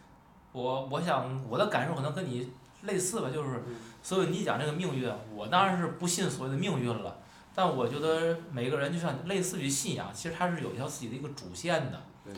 [0.53, 2.49] 我我想我的感受可能跟你
[2.83, 3.77] 类似吧，就是嗯。
[4.03, 7.19] 所以你讲这个命运，我当然是不信所谓的命运了，
[7.55, 12.33] 但我觉得每个人就像类似于信仰，其实它是有一条自己的一个主线的，对，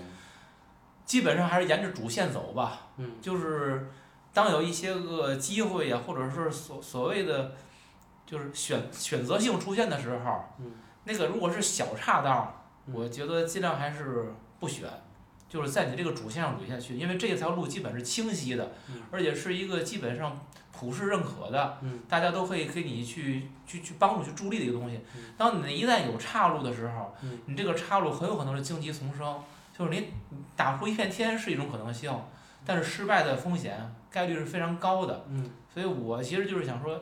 [1.05, 2.89] 基本上还是沿着主线走吧。
[2.97, 3.13] 嗯。
[3.21, 3.91] 就是
[4.33, 7.53] 当有一些个机会呀，或者是所所谓的
[8.25, 10.73] 就是选选择性出现的时候，嗯。
[11.05, 12.95] 那个如果是小岔道，嗯。
[12.95, 14.89] 我觉得尽量还是不选，
[15.51, 20.35] 就是在你这个主线上捋下去，因为这条路基本是清晰的嗯，而且是一个基本上
[20.73, 25.25] 普世认可的，嗯大家都可以给你去去去帮助去助力的一个东西嗯。
[25.37, 29.43] 当你一旦有岔路的时候嗯，你这个岔路很有可能是荆棘丛生，
[29.77, 30.09] 就是你
[30.55, 32.11] 打出一片天是一种可能性，
[32.65, 35.27] 但是失败的风险概率是非常高的。
[35.29, 37.01] 嗯所以我其实就是想说，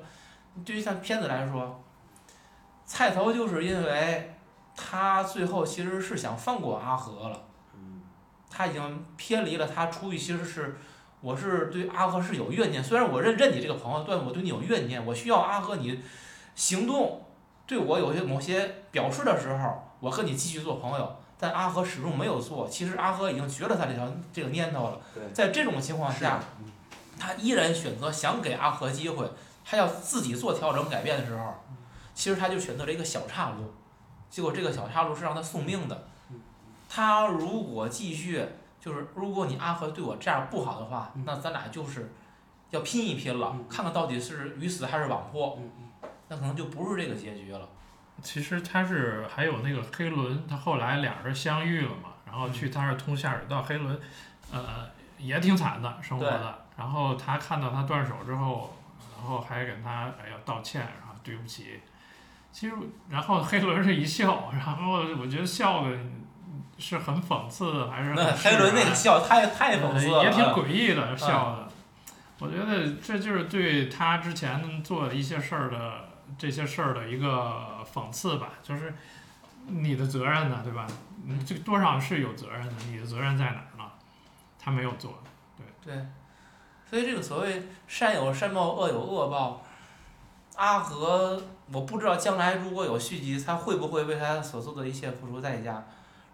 [0.64, 1.82] 对于像片子来说，
[2.84, 4.34] 菜头就是因为
[4.76, 7.47] 他最后其实是想放过阿和了，嗯
[8.50, 10.78] 他已经偏离了他出于其实是
[11.20, 16.00] 我是对阿和是有怨念，虽然我认认你这个朋友，但我对你有怨念，我需要阿和你
[16.54, 17.24] 行动
[17.66, 21.16] 对我有些某些表示的时候，我和你继续做朋友。
[21.40, 25.00] 但阿和始终没有做，其实阿和已经绝了他这条这个念头了。
[25.14, 26.66] 对，在这种情况下，嗯
[27.16, 29.28] 他依然选择想给阿和机会，
[29.64, 31.54] 他要自己做调整改变的时候，
[32.12, 33.72] 其实他就选择了一个小岔路，
[34.28, 36.07] 结果这个小岔路是让他送命的。
[36.88, 38.44] 他如果继续，
[38.80, 42.12] 就是如果你阿和对我这样不好的话，嗯那咱俩就是
[42.70, 47.68] 要拼一拼了嗯，看看到底是鱼死还是网破，嗯嗯那可能就不是这个结局了。
[48.22, 54.00] 其实他是还有那个黑伦，他后来俩人相遇了嘛，然后去他那儿通下水道，黑伦，
[54.50, 56.58] 呃，也挺惨的生活的。
[56.76, 58.74] 然后他看到他断手之后，
[59.16, 61.80] 然后还给他哎呀道歉，然后对不起。
[62.50, 62.74] 其实，
[63.08, 65.96] 然后黑伦是一笑，然后我觉得笑的
[66.78, 71.68] 是很讽刺，还是黑轮那个笑太太讽刺了，呃也挺嗯诡异的笑的。
[72.38, 78.94] 我觉得这就是对他之前做的一些事儿的这些事儿的一个讽刺吧，就是
[79.66, 80.86] 你的责任呢，对吧？
[81.24, 83.84] 你这多少是有责任的，你的责任在哪儿呢？
[84.60, 85.18] 他没有做，
[85.56, 86.06] 对对，
[86.88, 89.62] 所以这个所谓善有善报，恶有恶报，
[90.54, 95.84] 阿和我不知道将来如果有续集，他会不会为他所做的一切付出代价？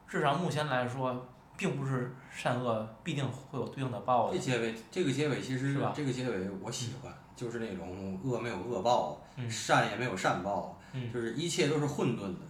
[0.09, 4.37] 至少目前来说，并不是善恶必定会有对应的报的。
[4.37, 12.41] 这结尾，这个结尾其实是吧这个结尾我喜欢，就是那种恶没有恶报，嗯善也没有善报，嗯就是一切都是混沌的。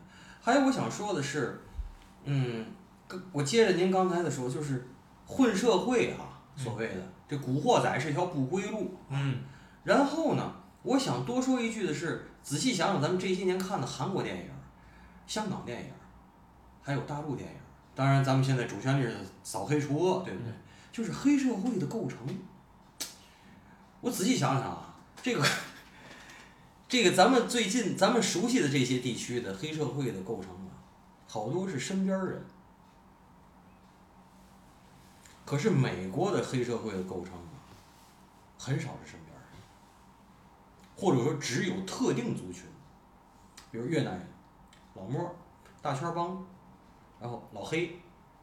[0.43, 1.63] 还有我想说的是，
[2.25, 2.67] 嗯，
[3.33, 4.87] 我接着您刚才的说，就是
[5.27, 8.95] 混社会啊，所谓的这古惑仔是条不归路。
[9.09, 9.39] 嗯
[9.85, 14.51] 然后呢，我想多说一句的是，仔细想想咱们这些年看的韩国电影、
[15.27, 15.91] 香港电影，
[16.85, 17.57] 还有大陆电影，
[17.95, 20.53] 当然咱们现在主旋律是扫黑除恶，对不对？
[20.93, 22.19] 就是黑社会的构成。
[24.03, 25.43] 我仔细想想啊，这个
[26.87, 30.71] 这个咱们最近咱们熟悉的这些地区的黑社会的构成啊，
[31.27, 32.45] 好多是身边人。
[35.47, 37.65] 可是美国的黑社会的构成啊，
[38.59, 39.43] 很少是身边人，
[40.95, 42.65] 或者说只有特定族群，
[43.71, 44.29] 比如越南人、
[44.95, 45.35] 老莫、
[45.81, 46.47] 大圈帮，
[47.25, 47.91] 然后老黑，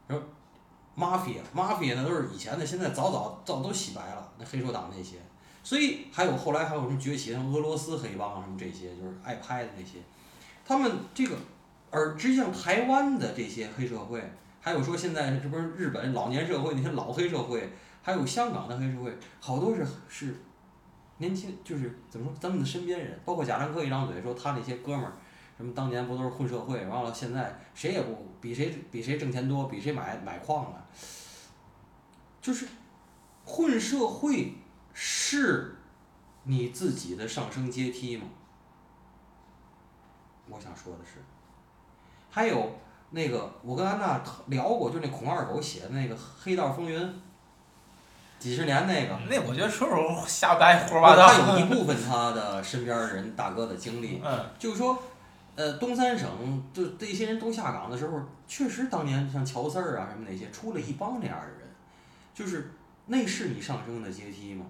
[0.08, 0.26] 然后
[0.96, 5.18] mafia，mafia 那都是以前的，现在早早早都洗白了，那黑手党那些，
[5.62, 9.98] 所以还有后来还有什么崛起，像俄罗斯黑帮什么这些，就是爱拍的那些，
[10.66, 11.36] 他们这个，
[11.92, 14.20] 而实际上台湾的这些黑社会，
[14.60, 20.34] 还有说现在这不是日本老年社会那些老黑社会，还有香港的黑社会，好多是是
[21.18, 25.12] 年轻，就是怎么说，咱们的身边人，包括贾樟柯一张嘴说他那些哥们儿，
[25.56, 30.84] 什么当年不都是混社会，完了现在谁也不比谁比谁挣钱多，比谁买买矿了，
[32.40, 32.66] 就是
[33.44, 34.54] 混社会
[34.92, 35.76] 是
[36.44, 38.24] 你自己的上升阶梯吗？
[40.48, 41.22] 我想说的是，
[42.30, 42.72] 还有
[43.10, 47.00] 那个我跟安娜聊过，就那孔二狗写的那个《黑道风云》，
[48.38, 51.28] 几十年那个，那我觉得说说瞎掰胡说八道。
[51.28, 55.00] 他有一部分他的身边人大哥的经历，嗯就是说，
[55.54, 56.28] 呃，东三省
[56.72, 61.58] 就这些人都下岗的时候，确实当年像乔四儿啊什么那些，出了一帮那样的人，
[62.34, 62.72] 就是
[63.06, 64.64] 那是你上升的阶梯吗？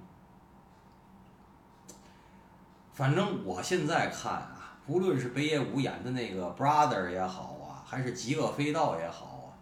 [2.92, 9.54] 反正我现在看啊，无论是北野武演的那个 Brother 也好啊，还是极恶飞道也好啊，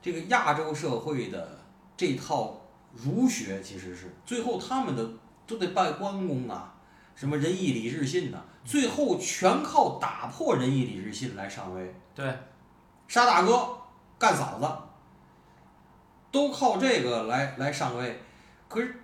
[0.00, 1.58] 这个亚洲社会的
[1.96, 2.58] 这套
[2.94, 5.06] 儒学其实是最后他们的
[5.46, 6.74] 都得拜关公啊，
[7.14, 11.94] 什么仁义礼智信呐、最后全靠打破仁义礼智信来上位。
[12.14, 12.36] 对，
[13.06, 13.78] 杀大哥，
[14.18, 14.68] 干嫂子，
[16.32, 18.20] 都靠这个来来上位。
[18.68, 19.00] 可是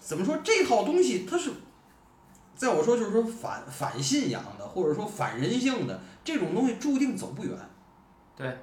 [0.00, 1.52] 怎么说这套东西它是，
[2.54, 7.54] 在我说就是说反反信仰的，或者说反人性的这种东西，注定走不远。
[8.34, 8.58] 对。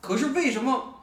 [0.00, 0.94] 可是为什么，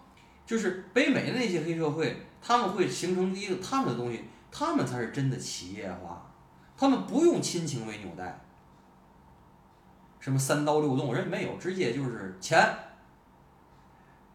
[0.45, 4.23] 就是北美的那些黑社会，他们会形成一个他们的东西，
[4.55, 6.31] 他们才是真的企业化，
[6.77, 8.39] 他们不用亲情为纽带，
[10.19, 12.63] 什么三刀六洞人没有，直接就是钱，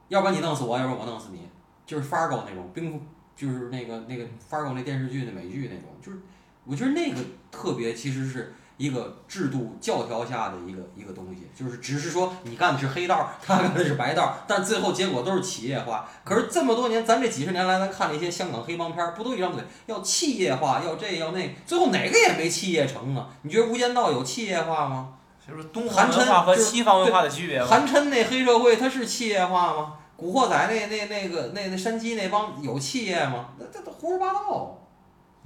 [0.08, 1.48] 要不然你弄死我，要不然我弄死你，
[1.86, 3.00] 就是 Fargo 那种冰，
[3.36, 6.18] 就是那个那个 Fargo 那电视剧的美剧那种，就是
[6.64, 7.20] 我觉得那个
[7.52, 8.52] 特别其实是。
[8.78, 16.08] 一个制度教条下的一个一个东西，就是只是说你干的是黑道， 他干的是白道，但最后结果都是企业化。
[16.24, 19.62] 可是这么多年，咱这几十年来，咱看了一些香港黑帮片儿，不都一张嘴？
[19.86, 23.28] 要企业化，要这要那，最后哪个也没企业成啊？
[23.42, 25.10] 你觉得《无间道》有企业化吗？
[25.46, 27.64] 就是东方文化和西方文化的区别。
[27.64, 29.94] 韩琛那黑社会，他是企业化吗？
[30.14, 33.50] 古惑仔那那那个那那山鸡那帮有企业吗？
[33.58, 34.78] 那这都胡说八道。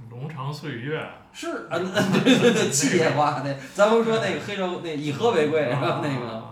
[0.09, 6.01] 龙长岁月是啊对对对，企业化那，咱不说那个黑社那以和为贵是吧？
[6.03, 6.43] 那个，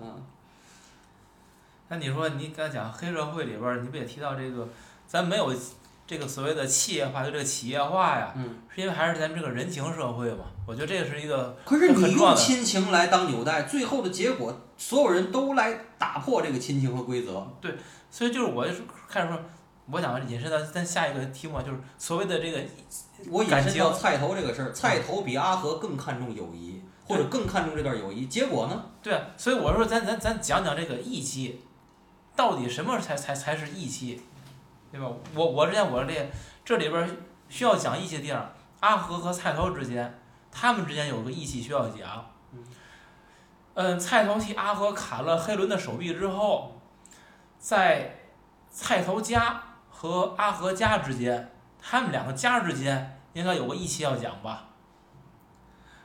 [0.00, 0.22] 嗯。
[1.88, 4.66] 那你说你刚讲黑社会里边儿，你不也提到这个，
[5.06, 5.54] 咱没有
[6.06, 8.34] 这个所谓的企业化，就这个企业化呀，
[8.74, 10.46] 是因为还是咱们这个人情社会嘛？
[10.66, 17.46] 我觉得这个是一个可是你用亲情来当纽带，最后的结果，所有人都来打破这个亲情和规则。
[17.60, 17.74] 对，
[18.10, 18.66] 所以就是我
[19.08, 19.38] 开始说。
[19.90, 22.58] 我想引申到咱下一个题目，就是所谓的这个，
[23.30, 28.26] 我引申到菜头这个事儿，菜头比阿和更看重友谊，或者更看重这段友谊。
[28.26, 28.86] 结果呢？
[29.02, 31.60] 对，所以我说咱咱咱讲讲这个义气，
[32.34, 34.22] 到底什么才才才是义气，
[34.90, 35.06] 对吧？
[35.34, 36.30] 我我之前我这
[36.64, 37.16] 这里边
[37.50, 40.18] 需要讲义气的地方，阿和和菜头之间，
[40.50, 42.30] 他们之间有个义气需要讲。
[43.74, 46.80] 嗯，菜头替阿和砍了黑伦的手臂之后，
[47.58, 48.20] 在
[48.70, 49.62] 菜头家。
[50.04, 54.64] 和阿和家之间，他们两个家之间应该有个义气要讲吧？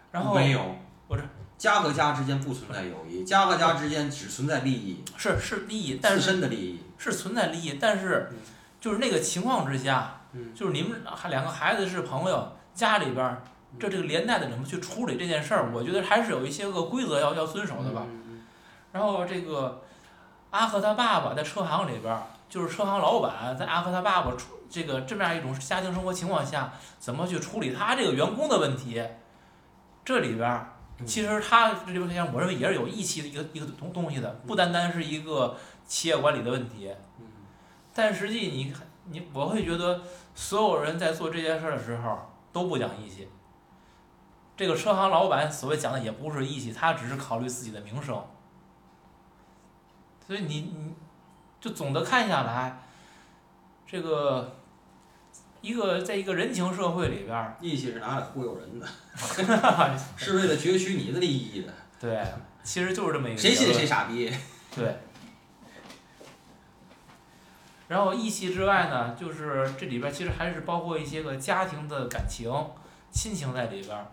[0.10, 0.78] 然后没有，
[1.10, 1.24] 不是
[1.58, 5.04] 家和家之间不存在友谊，家和家之间只存在利益。
[5.18, 8.32] 是是利益，但是自身的利益是存在利益，但是
[8.80, 10.22] 就是那个情况之下，
[10.56, 13.42] 就是你们还两个孩子是朋友，家里边
[13.78, 15.70] 这这个连带的怎么去处理这件事儿？
[15.74, 18.06] 我觉得还是有一些个规则要要遵守的吧。
[18.94, 19.82] 然后这个
[20.52, 22.18] 阿和他爸爸在车行里边。
[22.50, 29.04] 就是车行老板在阿和他爸爸处这个这么样一种家庭生活情况下，怎么去处理他这个员工的问题？
[30.04, 30.74] 这里边儿
[31.06, 36.92] 其实他这里边我认为也是有义气的一个一个东东西的，不单单是一个企业管理的问题。
[37.94, 38.74] 但实际你
[39.06, 40.02] 你我会觉得
[40.34, 42.18] 所有人在做这件事儿的时候
[42.52, 43.28] 都不讲义气。
[44.58, 48.26] 这个车行老板所谓讲的也不是义气，他只是考虑自己的名声。
[50.26, 50.89] 所以你你。
[51.60, 52.80] 就总的看下来，
[53.86, 54.56] 这个
[55.62, 58.88] 一个在一个人情社会里边儿，义气是拿来忽悠人的，
[60.16, 61.74] 是为了攫取你的利益的。
[62.00, 62.24] 对，
[62.64, 63.42] 其实就是这么一个。
[63.42, 64.34] 谁信谁傻逼。
[64.74, 64.98] 对。
[67.90, 72.50] 然后义气之外呢，就是这里边其实还是包括一些个家庭的感情、
[73.12, 74.06] 亲情在里边儿。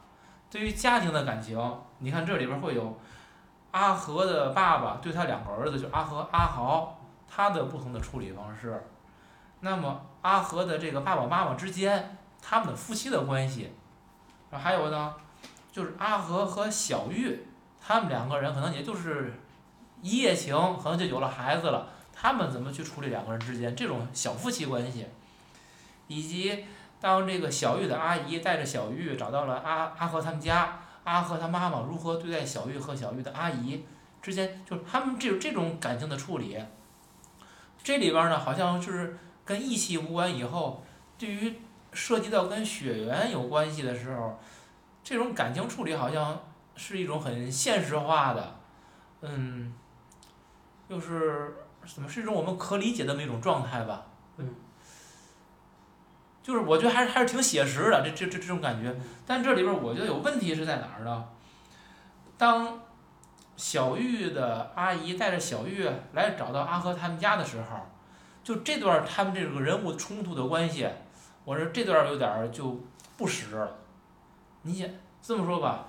[0.51, 2.99] 对于家庭的感情，你看这里边会有
[3.71, 6.96] 阿和的爸爸对他两个儿子，就阿和、阿豪。
[7.37, 8.83] 他的不同的处理方式，
[9.61, 13.71] 那么阿和的这个爸爸妈妈之间，他们的夫妻的关系，
[14.51, 15.15] 还有呢，
[15.71, 17.47] 就是阿和和小玉，
[17.79, 19.35] 他们两个人可能也就是
[20.01, 25.07] 一夜情，可能就有了孩子了，他们怎么去处理两个人之间这种小夫妻关系，
[26.07, 26.65] 以及
[26.99, 33.85] 当这个小玉的阿姨带着小玉找到了阿阿和他们家，阿和他妈妈如何对待小玉和小玉的阿姨
[34.23, 36.59] 之间，就是他们这这种感情的处理。
[37.87, 40.37] 这里边呢，好像就是跟义气无关。
[40.37, 40.83] 以后
[41.17, 41.55] 对于
[41.93, 44.37] 涉及到跟血缘有关系的时候，
[45.05, 46.37] 这种感情处理好像
[46.75, 48.57] 是一种很现实化的，
[49.21, 49.73] 嗯，
[50.89, 54.07] 又是怎么是一种我们可理解的那么一种状态吧？
[54.39, 54.53] 嗯，
[56.43, 58.93] 就是我觉得还是还是挺写实的，这这这这种感觉。
[59.25, 61.29] 但这里边我觉得有问题是在哪儿呢？
[62.37, 62.81] 当
[63.57, 67.79] 小玉的阿姨带着小玉来找到阿和他们家的时候，
[68.45, 70.87] 就这段他们这个人物冲突的关系，
[71.45, 72.79] 我说这段有点就
[73.17, 73.77] 不实了。
[74.63, 74.89] 你想
[75.23, 75.87] 这么说吧，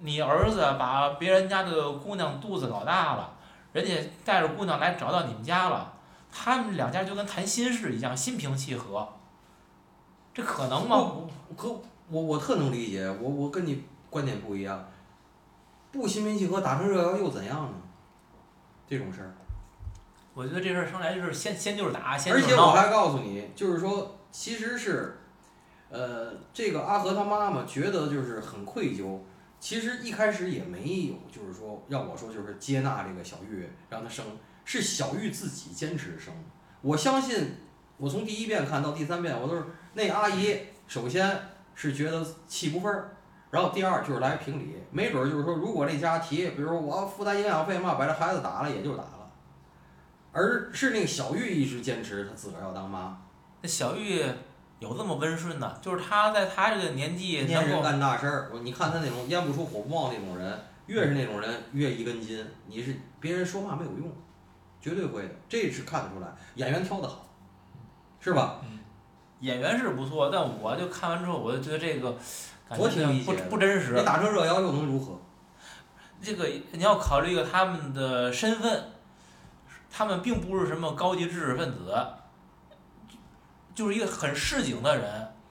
[0.00, 3.32] 你儿子把别人家的姑娘肚子搞大了，
[3.72, 3.94] 人家
[4.24, 5.92] 带着姑娘来找到你们家了，
[6.32, 9.08] 他们两家就跟谈心事一样，心平气和，
[10.34, 11.12] 这可能吗？
[11.56, 11.68] 可
[12.10, 14.84] 我我特能理解，我我跟你观点不一样。
[15.90, 17.74] 不心平气和打成热窑又怎样呢？
[18.86, 19.34] 这种事儿，
[20.32, 22.40] 我觉得这事儿生来就是先先就是打，先而。
[22.40, 25.18] 且我还告诉你，就是说，其实是，
[25.90, 29.20] 呃，这个阿和他妈妈觉得就是很愧疚。
[29.60, 34.24] 其实一开始也没有，就是说让我说就是接纳这个小玉让她生，
[34.64, 36.32] 是小玉自己坚持生。
[36.80, 37.56] 我相信，
[37.96, 39.64] 我从第一遍看到第三遍，我都是
[39.94, 41.38] 那阿姨首先
[41.74, 43.16] 是觉得气不忿儿，
[43.50, 49.30] 然后第二就是来评理，没准儿就是说如果这家提，比如说我要负担营养费嘛，把这孩子打了也就打了，
[50.32, 53.18] 而是那个小玉一直坚持她自个儿要当妈。
[53.62, 54.22] 那小玉
[54.78, 55.76] 有这么温顺呢？
[55.80, 62.46] 就是她在她这个年纪年人能够，干大事儿，我你看她那种烟不出火不冒那种人，越是那种人越一根筋。
[62.66, 64.12] 你是别人说话没有用，
[64.80, 66.28] 绝对会的，这是看得出来。
[66.54, 67.26] 演员挑的好，
[68.20, 68.60] 是吧？
[69.40, 72.16] 演员是不错，但我就看完之后，我就觉得这个
[72.68, 74.04] 感我觉不挺理解的不真实你。
[74.04, 75.18] 打成热窑又能如何？
[76.20, 78.84] 这个你要考虑一个他们的身份，
[79.90, 81.96] 他们并不是什么高级知识分子，
[83.74, 85.04] 就是一个很市井的人。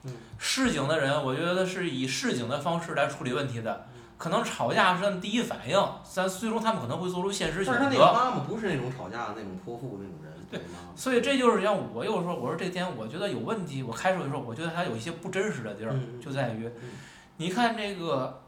[0.04, 3.86] 嗯市井的人，我觉得是以市井的方式来处理问题的。
[3.92, 5.80] 嗯可能吵架是他们第一反应，
[6.12, 8.12] 但最终他们可能会做出现实选但是他那个。
[8.12, 10.60] 妈妈不是那种吵架的那种泼妇那种人，对。
[10.96, 13.82] 所以这就是让我又说，我说这点我觉得有问题。
[13.82, 16.90] 我开始就说，我觉得他有一些不真实的地儿，嗯就在于嗯，
[17.36, 18.42] 你看这个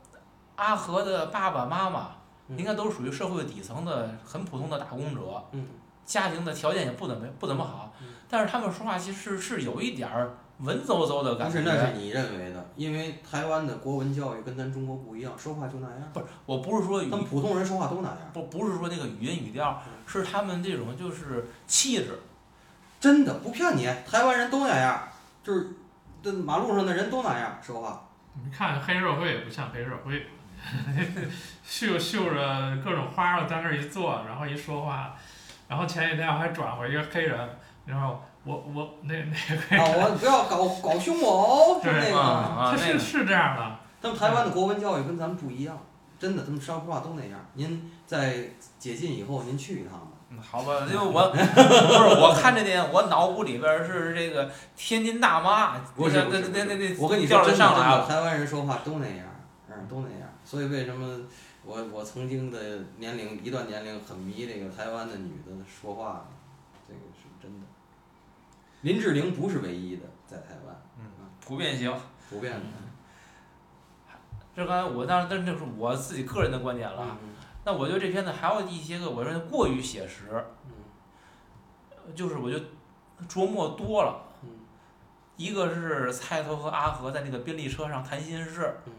[0.57, 2.11] 阿和的爸爸妈妈，
[2.49, 5.67] 嗯应该都属于社会底层的很普通的打工者，嗯
[6.05, 11.93] 家庭的条件也不怎么不怎么好嗯，但是他们说话其实是有一点儿文绉绉的感不是，那是。
[11.97, 15.97] 你认为的，因为台湾的国文教育跟咱中国不一样，说话就那样。
[16.13, 22.19] 不是，我不是说语他们普通人说话都那样，不不是说那个语音语调，是他们这种就是气质。
[23.01, 25.09] 真的不骗你，台湾人都那样，
[25.43, 25.69] 就是
[26.23, 28.07] 这马路上的人都那样说话。
[28.45, 30.27] 你看黑社会也不像黑社会，
[31.65, 35.17] 绣绣着各种花儿在那儿一坐，然后一说话，
[35.67, 37.49] 然后前几天我还转过一个黑人，
[37.87, 42.18] 然后我我那那个啊，我 不要搞搞凶我哦，是对那个。
[42.18, 45.78] 啊啊，那个他是是这样的，他们台湾的国文教育跟咱们不一样，
[46.18, 47.38] 真的，他们说话都那样。
[47.55, 50.07] 您在解禁以后，您去一趟吧。
[50.32, 58.07] 嗯好吧，因为我 不是我看这电影，我脑补里边儿是这个天津大妈，那不是不是那那那那我跟你调说，真的，真的，上来了。
[58.07, 59.26] 台湾人说话都那样，
[59.68, 60.28] 嗯，都那样。
[60.45, 61.18] 所以为什么
[61.64, 62.59] 我我曾经的
[62.99, 66.22] 年龄一段年龄很迷这个台湾的女的说话呢？
[68.83, 70.76] 林志玲不是唯一的，在台湾
[71.45, 71.93] 普遍型，
[72.28, 72.66] 普遍 的。
[74.55, 77.16] 这刚才我当然，但是这是我自己个人的观点了。
[77.22, 77.28] 嗯
[77.62, 82.64] 那我觉得这片子还有一些个，我认为过于写实，嗯就是我觉得
[83.28, 84.22] 琢磨多了。
[84.43, 84.49] 嗯
[85.37, 88.93] 一个是菜头和阿和在那个宾利车上谈心事，嗯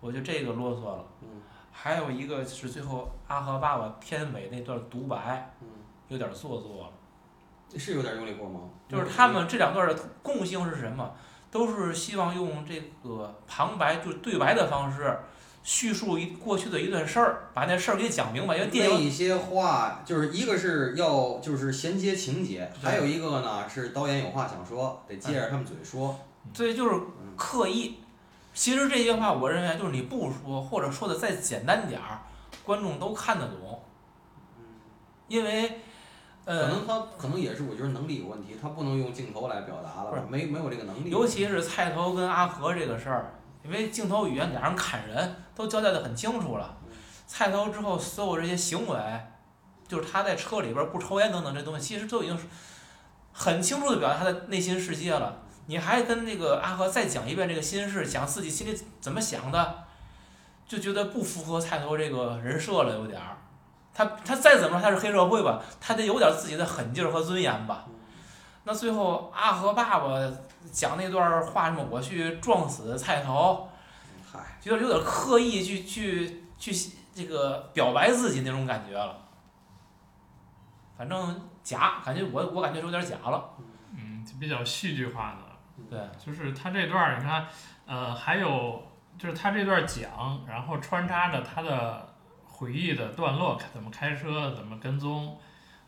[0.00, 1.04] 我觉得这个啰嗦了。
[1.20, 1.28] 嗯
[1.70, 5.68] 还有一个是最后阿和爸爸片尾那段独白，嗯
[6.08, 6.92] 有点做作了。
[7.72, 8.70] 嗯，是有点用力过猛。
[8.88, 11.12] 就是他们这两段的共性是什么？
[11.50, 15.18] 都是希望用这个旁白，就是对白的方式，
[15.62, 18.56] 叙述一过去的一段事儿，把那事儿给讲明白。
[18.56, 26.18] 因为电影那一些话，就是一个是要就是衔接情节，还有一个呢是导演有话想说，得接着他们嘴说。
[26.52, 28.00] 对就是嗯刻意。
[28.52, 32.20] 其实这些话，我认为就是你不说，或者说的再简单点儿，
[32.64, 33.82] 观众都看得懂。
[35.28, 35.80] 因为，
[36.46, 41.10] 可呃，能他可能也是我觉得能力有问题，他不能用镜头来表达了不是，没没有这个能力。
[41.10, 43.34] 尤其是菜头跟阿和这个事儿，
[43.64, 46.78] 因为镜头语言俩人砍人都交代的很清楚了。
[47.26, 48.96] 菜头之后所有这些行为，
[49.88, 52.44] 就是他在车里边儿不抽烟等等这东西，其实都已经是
[53.32, 55.42] 很清楚的表达他的内心世界了。
[55.66, 59.84] 你还跟那个阿和再讲一遍这个心事，讲自己心里怎么想的，
[60.64, 63.36] 就觉得不符合菜头这个人设了，有点儿。
[63.96, 67.86] 他他再怎么说他是黑社会吧，他得有点自己的狠劲儿和尊严吧。
[68.64, 70.08] 那最后阿和爸爸
[70.70, 73.66] 讲那段话，什么我去撞死菜头，
[74.30, 76.74] 嗨，觉得有点刻意去去去
[77.14, 79.16] 这个表白自己那种感觉了。
[80.98, 83.50] 反正假，感觉我我感觉是有点假了。
[83.94, 85.86] 嗯，就比较戏剧化的。
[85.88, 87.46] 对，就是他这段儿，你看，
[87.86, 88.82] 呃，还有
[89.18, 92.05] 就是他这段儿讲，然后穿插着他的
[92.56, 95.38] 回忆的段落，怎么开车，怎么跟踪，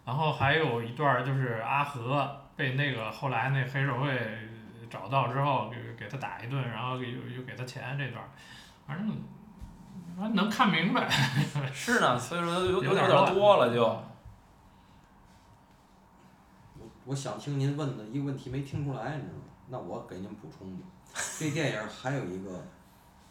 [0.04, 4.20] 然后还有一段就是阿和被那个后来那黑社会
[4.90, 8.22] 找到之后，给给他打一顿，然后又又给他钱这段，
[8.86, 9.16] 反正
[10.14, 11.08] 反正能看明白，
[11.72, 13.82] 是呢，所以说有有有点多了就。
[16.78, 19.44] 我我想听您问的一个问题没听出来，你知道吗？
[19.68, 20.86] 那我给您补充吧。
[21.38, 22.62] 这电影还有一个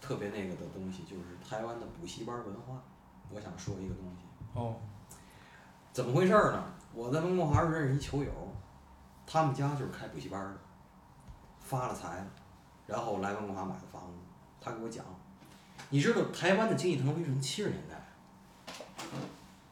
[0.01, 2.81] 特别那个的东西，就是台湾的补习班文化。
[3.29, 4.75] 我想说一个东西，哦，
[5.93, 6.63] 怎么回事儿呢？
[6.93, 8.31] 我在温哥华认识一球友，
[9.25, 10.57] 他们家就是开补习班儿的，
[11.59, 12.27] 发了财了，
[12.87, 14.17] 然后来温哥华买的房子。
[14.59, 15.05] 他给我讲，
[15.89, 18.73] 你知道台湾的经济腾飞是从七十年代，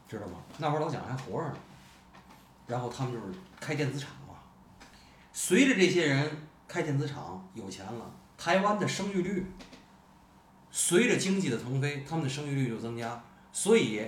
[0.07, 0.37] 知道吗？
[0.59, 1.57] 那会儿老蒋还活着呢。
[2.67, 4.35] 然后他们就是开电子厂嘛。
[5.33, 9.45] 随着这些人开电子厂有钱了，台湾的生育率
[10.71, 13.21] 随着经济的腾飞，他们的生育率就增加，
[13.55, 14.05] 所以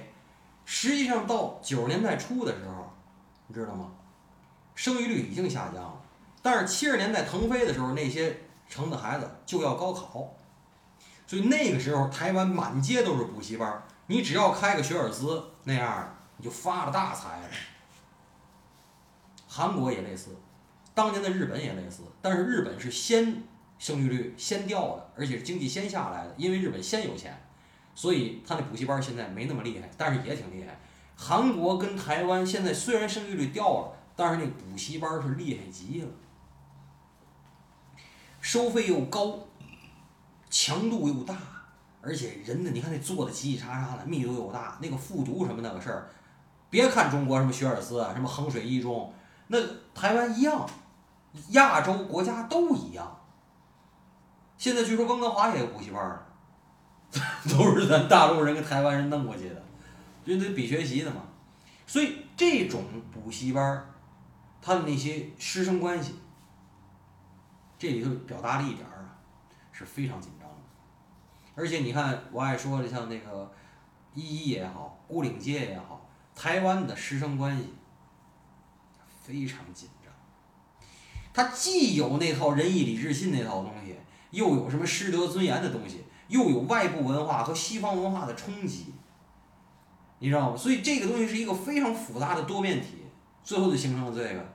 [0.65, 2.91] 实际上到九十年代初的时候，
[3.47, 3.89] 你知道吗？
[4.75, 6.01] 生育率已经下降了，
[6.41, 10.35] 但是七十年代腾飞的时候，那些城的孩子就要高考，
[11.25, 17.47] 所以那个时候台湾满街都是补习班，你只要开个学而思那样，你就发了大财了。
[19.47, 20.35] 韩国也类似，
[20.93, 23.43] 当年的日本也类似，但是日本是先
[23.79, 27.41] 生育率先掉的，而且是经济先下来的，因为日本先有钱，
[27.97, 30.79] 所以他那补习班现在没那么厉害，但是也挺厉害。
[31.15, 36.07] 韩国跟台湾现在虽然生育率掉了，但是那补习班是厉害极了，
[38.39, 39.39] 收费又高，
[40.47, 41.35] 强度又大，
[41.99, 46.07] 而且人呢，你看那做的叽叽喳喳的，密度又大，那个复读什么那个事儿，
[46.69, 49.11] 别看中国什么学而思啊，什么衡水一中，
[49.47, 49.57] 那
[49.95, 50.69] 台湾一样，
[51.49, 53.19] 亚洲国家都一样。
[54.55, 56.26] 现在据说温哥华也有补习班儿，
[57.49, 59.63] 都是咱大陆人跟台湾人弄过去的，
[60.25, 61.23] 因为得比学习的嘛。
[61.85, 63.89] 所以这种补习班儿，
[64.61, 66.15] 他的那些师生关系，
[67.79, 69.15] 这里头表达了一点儿啊，
[69.71, 70.55] 是非常紧张的。
[71.55, 73.51] 而且你看，我爱说的像那个
[74.13, 77.73] 一一也好，牯岭街也好，台湾的师生关系
[79.23, 80.11] 非常紧张。
[81.33, 83.95] 它既有那套仁义礼智信那套东西，
[84.31, 88.93] 又有什么师德尊严的东西，又有外部文化和西方文化的冲击，
[90.19, 90.57] 你知道吗？
[90.57, 93.05] 所以这个东西是一个非常复杂的多面体，
[93.43, 94.45] 最后就形成了这个。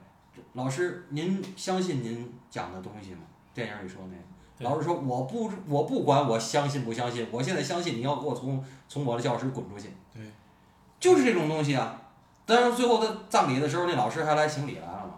[0.54, 3.20] 老师，您相信您讲的东西吗？
[3.54, 4.22] 电影里说那个。
[4.58, 10.22] 老师说：“我不，我不管我相信不相信，我现在相信你要给我从从我的教室滚出去。”对，
[11.00, 12.00] 就是这种东西啊。
[12.46, 15.14] 但是，最后他葬礼的时候，那老师还来行礼来了嘛。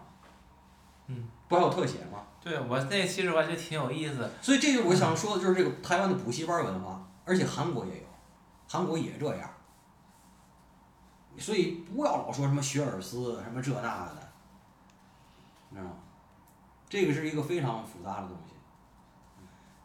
[1.07, 1.27] 嗯。
[1.47, 2.14] 不还有特写吗？
[2.45, 4.29] 对我那其实我觉得挺有意思。
[4.39, 8.03] 所以这就是我想说的，就是这个台湾的补习班文化，而且韩国也有，
[8.69, 9.49] 韩国也这样。
[11.39, 14.29] 所以不要老说什么学而思什么这那个的，
[15.71, 15.97] 你知道吗？
[16.87, 18.53] 这个是一个非常复杂的东西。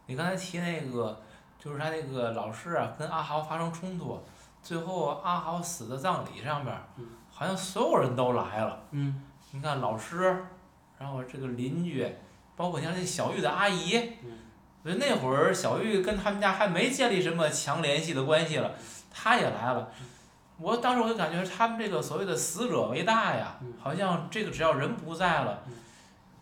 [0.05, 1.19] 你刚才提那个，
[1.59, 4.21] 就是他那个老师啊，跟阿豪发生冲突，
[4.63, 8.85] 最后阿豪死的葬礼上面嗯，好像所有人都来了。
[8.91, 10.45] 嗯你看老师，
[10.99, 12.07] 然后这个邻居，
[12.61, 14.39] 包括你看那小玉的阿姨，嗯
[14.83, 18.73] 所以那会儿小玉跟他们家还没建立什么强联系的关系了，
[19.11, 19.91] 她也来了。
[20.59, 25.73] 我当时我就感觉他们这个所谓的死者为大呀嗯，好像这个只要人不在了嗯，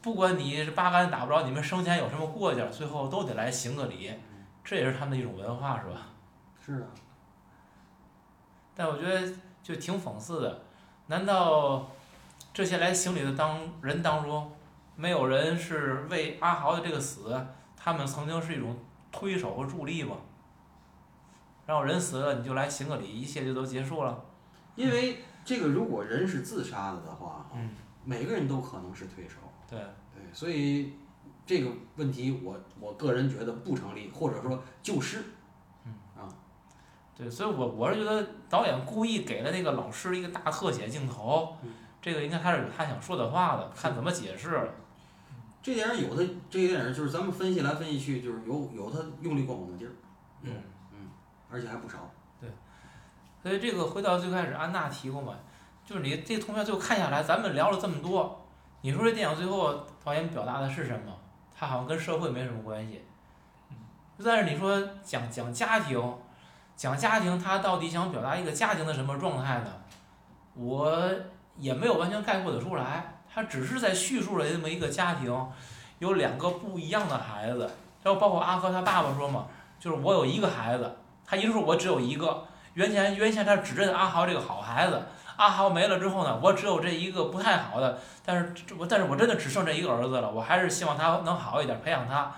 [0.03, 6.09] 不管你是八竿子打不着，你们生前有什么过节，最后都得来行个礼，嗯这也是他们的一种文化，是吧？
[6.67, 6.89] 是啊，
[8.75, 10.63] 但我觉得就挺讽刺的，
[11.07, 11.89] 难道
[12.53, 14.53] 这些来行礼的当人当中，
[15.01, 17.33] 没有人是为阿豪的这个死，
[17.77, 18.77] 他们曾经是一种
[19.13, 20.17] 推手和助力吗？
[21.65, 24.25] 然后人死了，你就来行个礼，一切就都结束了。
[24.75, 27.71] 因为这个如果人是自杀的的话，嗯，
[28.03, 29.37] 每个人都可能是推手。
[29.71, 29.79] 对，
[30.13, 30.93] 对，所以
[31.47, 35.23] 这个问题我我个人觉得不成立，或者说就是
[35.85, 35.95] 嗯
[37.17, 41.71] 对，所以我我是觉得导演故意给了那个老师一个大特写镜头，嗯
[42.03, 44.75] 这个应该他是有他想说的话的，看怎么解释了。
[45.63, 49.93] 这电影有的这个电影就是咱们分析来分析去，就是有有他用力过猛的劲儿，
[50.43, 50.53] 嗯
[50.93, 51.09] 嗯。
[51.51, 51.99] 而且还不少。
[52.41, 52.51] 对
[53.43, 55.35] 所以这个回到最开始，安娜提过嘛，
[55.85, 58.47] 就是你这通篇最后看下来，咱们聊了这么多，
[58.81, 61.13] 你说这电影最后导演表达的是什么？
[61.55, 63.05] 它好像跟社会没什么关系。
[64.25, 66.01] 但是你说讲讲家庭，
[66.77, 69.73] 讲家庭，他到底想表达一个家庭的什么状态呢？
[70.55, 71.11] 我
[71.57, 75.47] 也没有完全概括得出来，他只是在叙述了这么一个家庭，
[75.99, 77.71] 有两个不一样的孩子，
[78.03, 79.47] 然后包括阿和他爸爸说嘛，
[79.79, 82.45] 就是我有一个孩子，他一直说我只有一个。
[82.75, 85.03] 原先原先他只认阿豪这个好孩子，
[85.37, 92.33] 阿豪没了之后呢，我只有这一个不太好的，但是这我但是我真的只剩这一个儿子了，我还是希望他能好一点，培养他。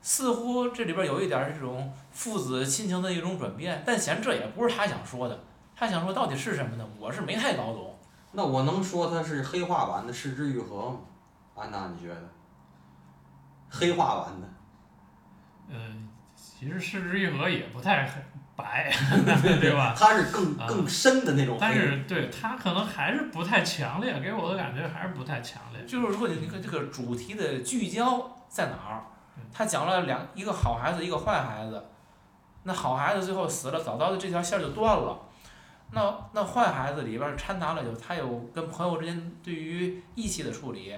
[0.00, 5.40] 似乎这里边有一点这种父子亲情的一种转变，但显然这也不是他想说的，
[5.74, 6.86] 他想说到底是什么呢？
[7.00, 7.93] 我是没太搞懂。
[8.34, 10.98] 那我能说它是黑化版的《失之愈合》吗？
[11.54, 12.20] 安娜，你觉得？
[13.70, 14.48] 黑化版的，
[15.68, 18.08] 嗯，其实失之愈合也不太
[18.56, 18.92] 白，
[19.60, 19.94] 对吧？
[19.96, 21.60] 它是更啊更深的那种黑。
[21.60, 25.84] 但是对它可能还是不太强烈，给我的感觉还是不太强烈。
[25.84, 29.02] 就是如果，你看这个主题的聚焦在哪儿？
[29.52, 31.84] 他讲了两一个好孩子，一个坏孩子。
[32.62, 35.20] 那好孩子最后死了，早早的这条线儿就断了。
[35.94, 40.92] 那那坏孩子里边儿掺杂了有他有跟朋友之间对于义气的处理，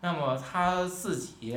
[0.00, 1.56] 那么他自己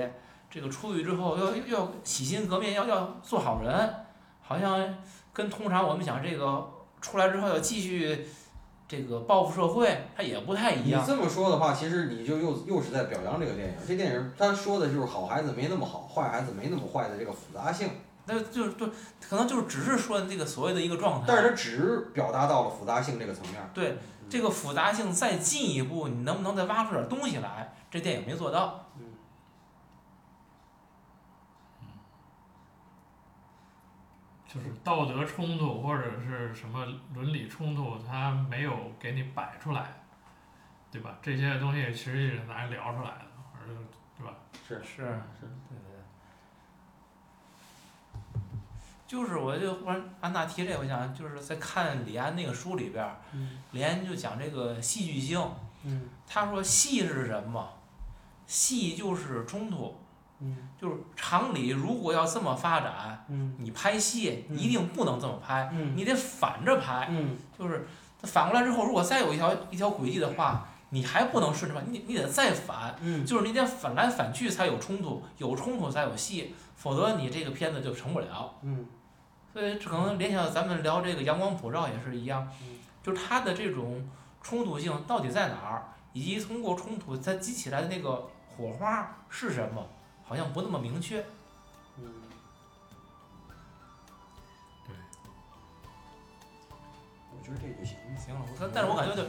[0.50, 3.94] 这个出狱之后要要洗心革面，要要做好人，
[4.42, 4.96] 好像
[5.34, 6.66] 跟通常我们想这个
[7.02, 8.26] 出来之后要继续
[8.88, 11.02] 这个报复社会，他也不太一样。
[11.02, 13.76] 你这么说的话，其实你就又又是在表扬这个电影。
[13.86, 17.90] 这电影他说的就是好孩子没那么好，坏孩子没那么坏的这个复杂性，
[18.28, 18.86] 那就是就
[19.28, 23.70] 可能就是只是说这个所谓的一个状态，但是它只表达到了复杂性这个层面。
[23.74, 23.98] 对
[24.30, 27.74] 这个复杂性再进一步，你能不能再挖出点东西来？
[27.90, 28.84] 这电影没做到。
[34.48, 40.02] 就是道德冲突或者是什么伦理冲突，它没有给你摆出来，
[40.90, 41.18] 对吧？
[41.22, 43.68] 这些东西其实也是咱聊出来的，而
[44.18, 44.34] 对吧？
[44.68, 44.96] 是是
[45.40, 45.98] 是，对对。
[49.08, 55.42] 就是我就忽然安娜提这，我想就是在看李安那个书里边，嗯李安就讲这个戏剧性，
[55.86, 57.68] 嗯他说戏是什么？
[58.46, 59.98] 戏就是冲突，
[60.40, 67.08] 嗯就是常理如果要这么发展，嗯你拍戏嗯一定不能这么拍，嗯你得反着拍。
[67.10, 67.88] 嗯就是
[68.24, 78.54] 反过来之后，如果再有一条一条轨迹的话，你还不能顺着拍，你你得再反，嗯就是你得反来反去才有冲突，有冲突才有戏，否则你这个片子就成不了。
[78.62, 78.86] 嗯
[79.58, 84.08] 所以这可能联想到咱们聊这个阳光普照也是一样嗯，就是它的这种
[84.40, 85.84] 冲突性到底在哪儿，
[86.14, 89.84] 以及通过冲突它激起来的那个火花是什么，
[90.24, 91.26] 好像不那么明确。
[91.98, 92.04] 嗯。
[94.86, 94.96] 对。
[97.32, 97.98] 我觉得这就行。
[98.16, 99.24] 行了，我但但是我感觉就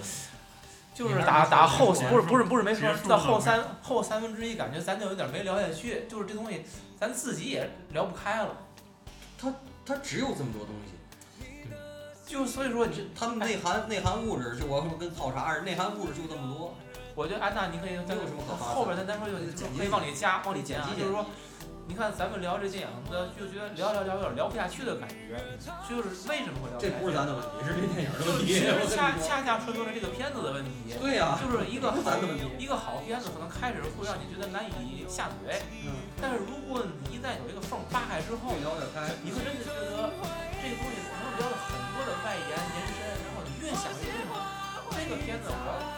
[0.94, 6.66] 就是打打后不是不是不是没说到后三后三分之一，感觉咱就有点没聊下去，就是这东西
[7.00, 8.54] 咱自己也聊不开了，
[9.88, 10.92] 它只有这么多东西，
[12.26, 16.74] 就所以说这它们内含内含物质，就我说跟泡茶似的，内含物质就这么多。
[17.14, 21.24] 我觉得安娜你可以咱没有什么可发散后边咱咱说就简洁可以往里加往里减啊，就是说。
[21.88, 25.40] 你看，咱们聊这电影的，就觉得聊聊聊有点聊不下去的感觉，
[25.88, 27.00] 就是为什么会聊不这下去？
[27.00, 28.52] 不是咱的问题，是这电影的就问题。
[28.52, 32.44] 其实恰恰恰说明了这个片子的问题，对呀、就是一个好咱的问题。
[32.60, 39.08] 一个好片子可能开始会让你觉得难以下嘴，嗯，但是如果你一旦有一个缝扒开之后，聊得开。
[39.24, 40.12] 你会真的觉得
[40.60, 44.28] 这个东西可能聊了很多的外延延伸，然后你越想越深。
[44.92, 45.97] 这个片子我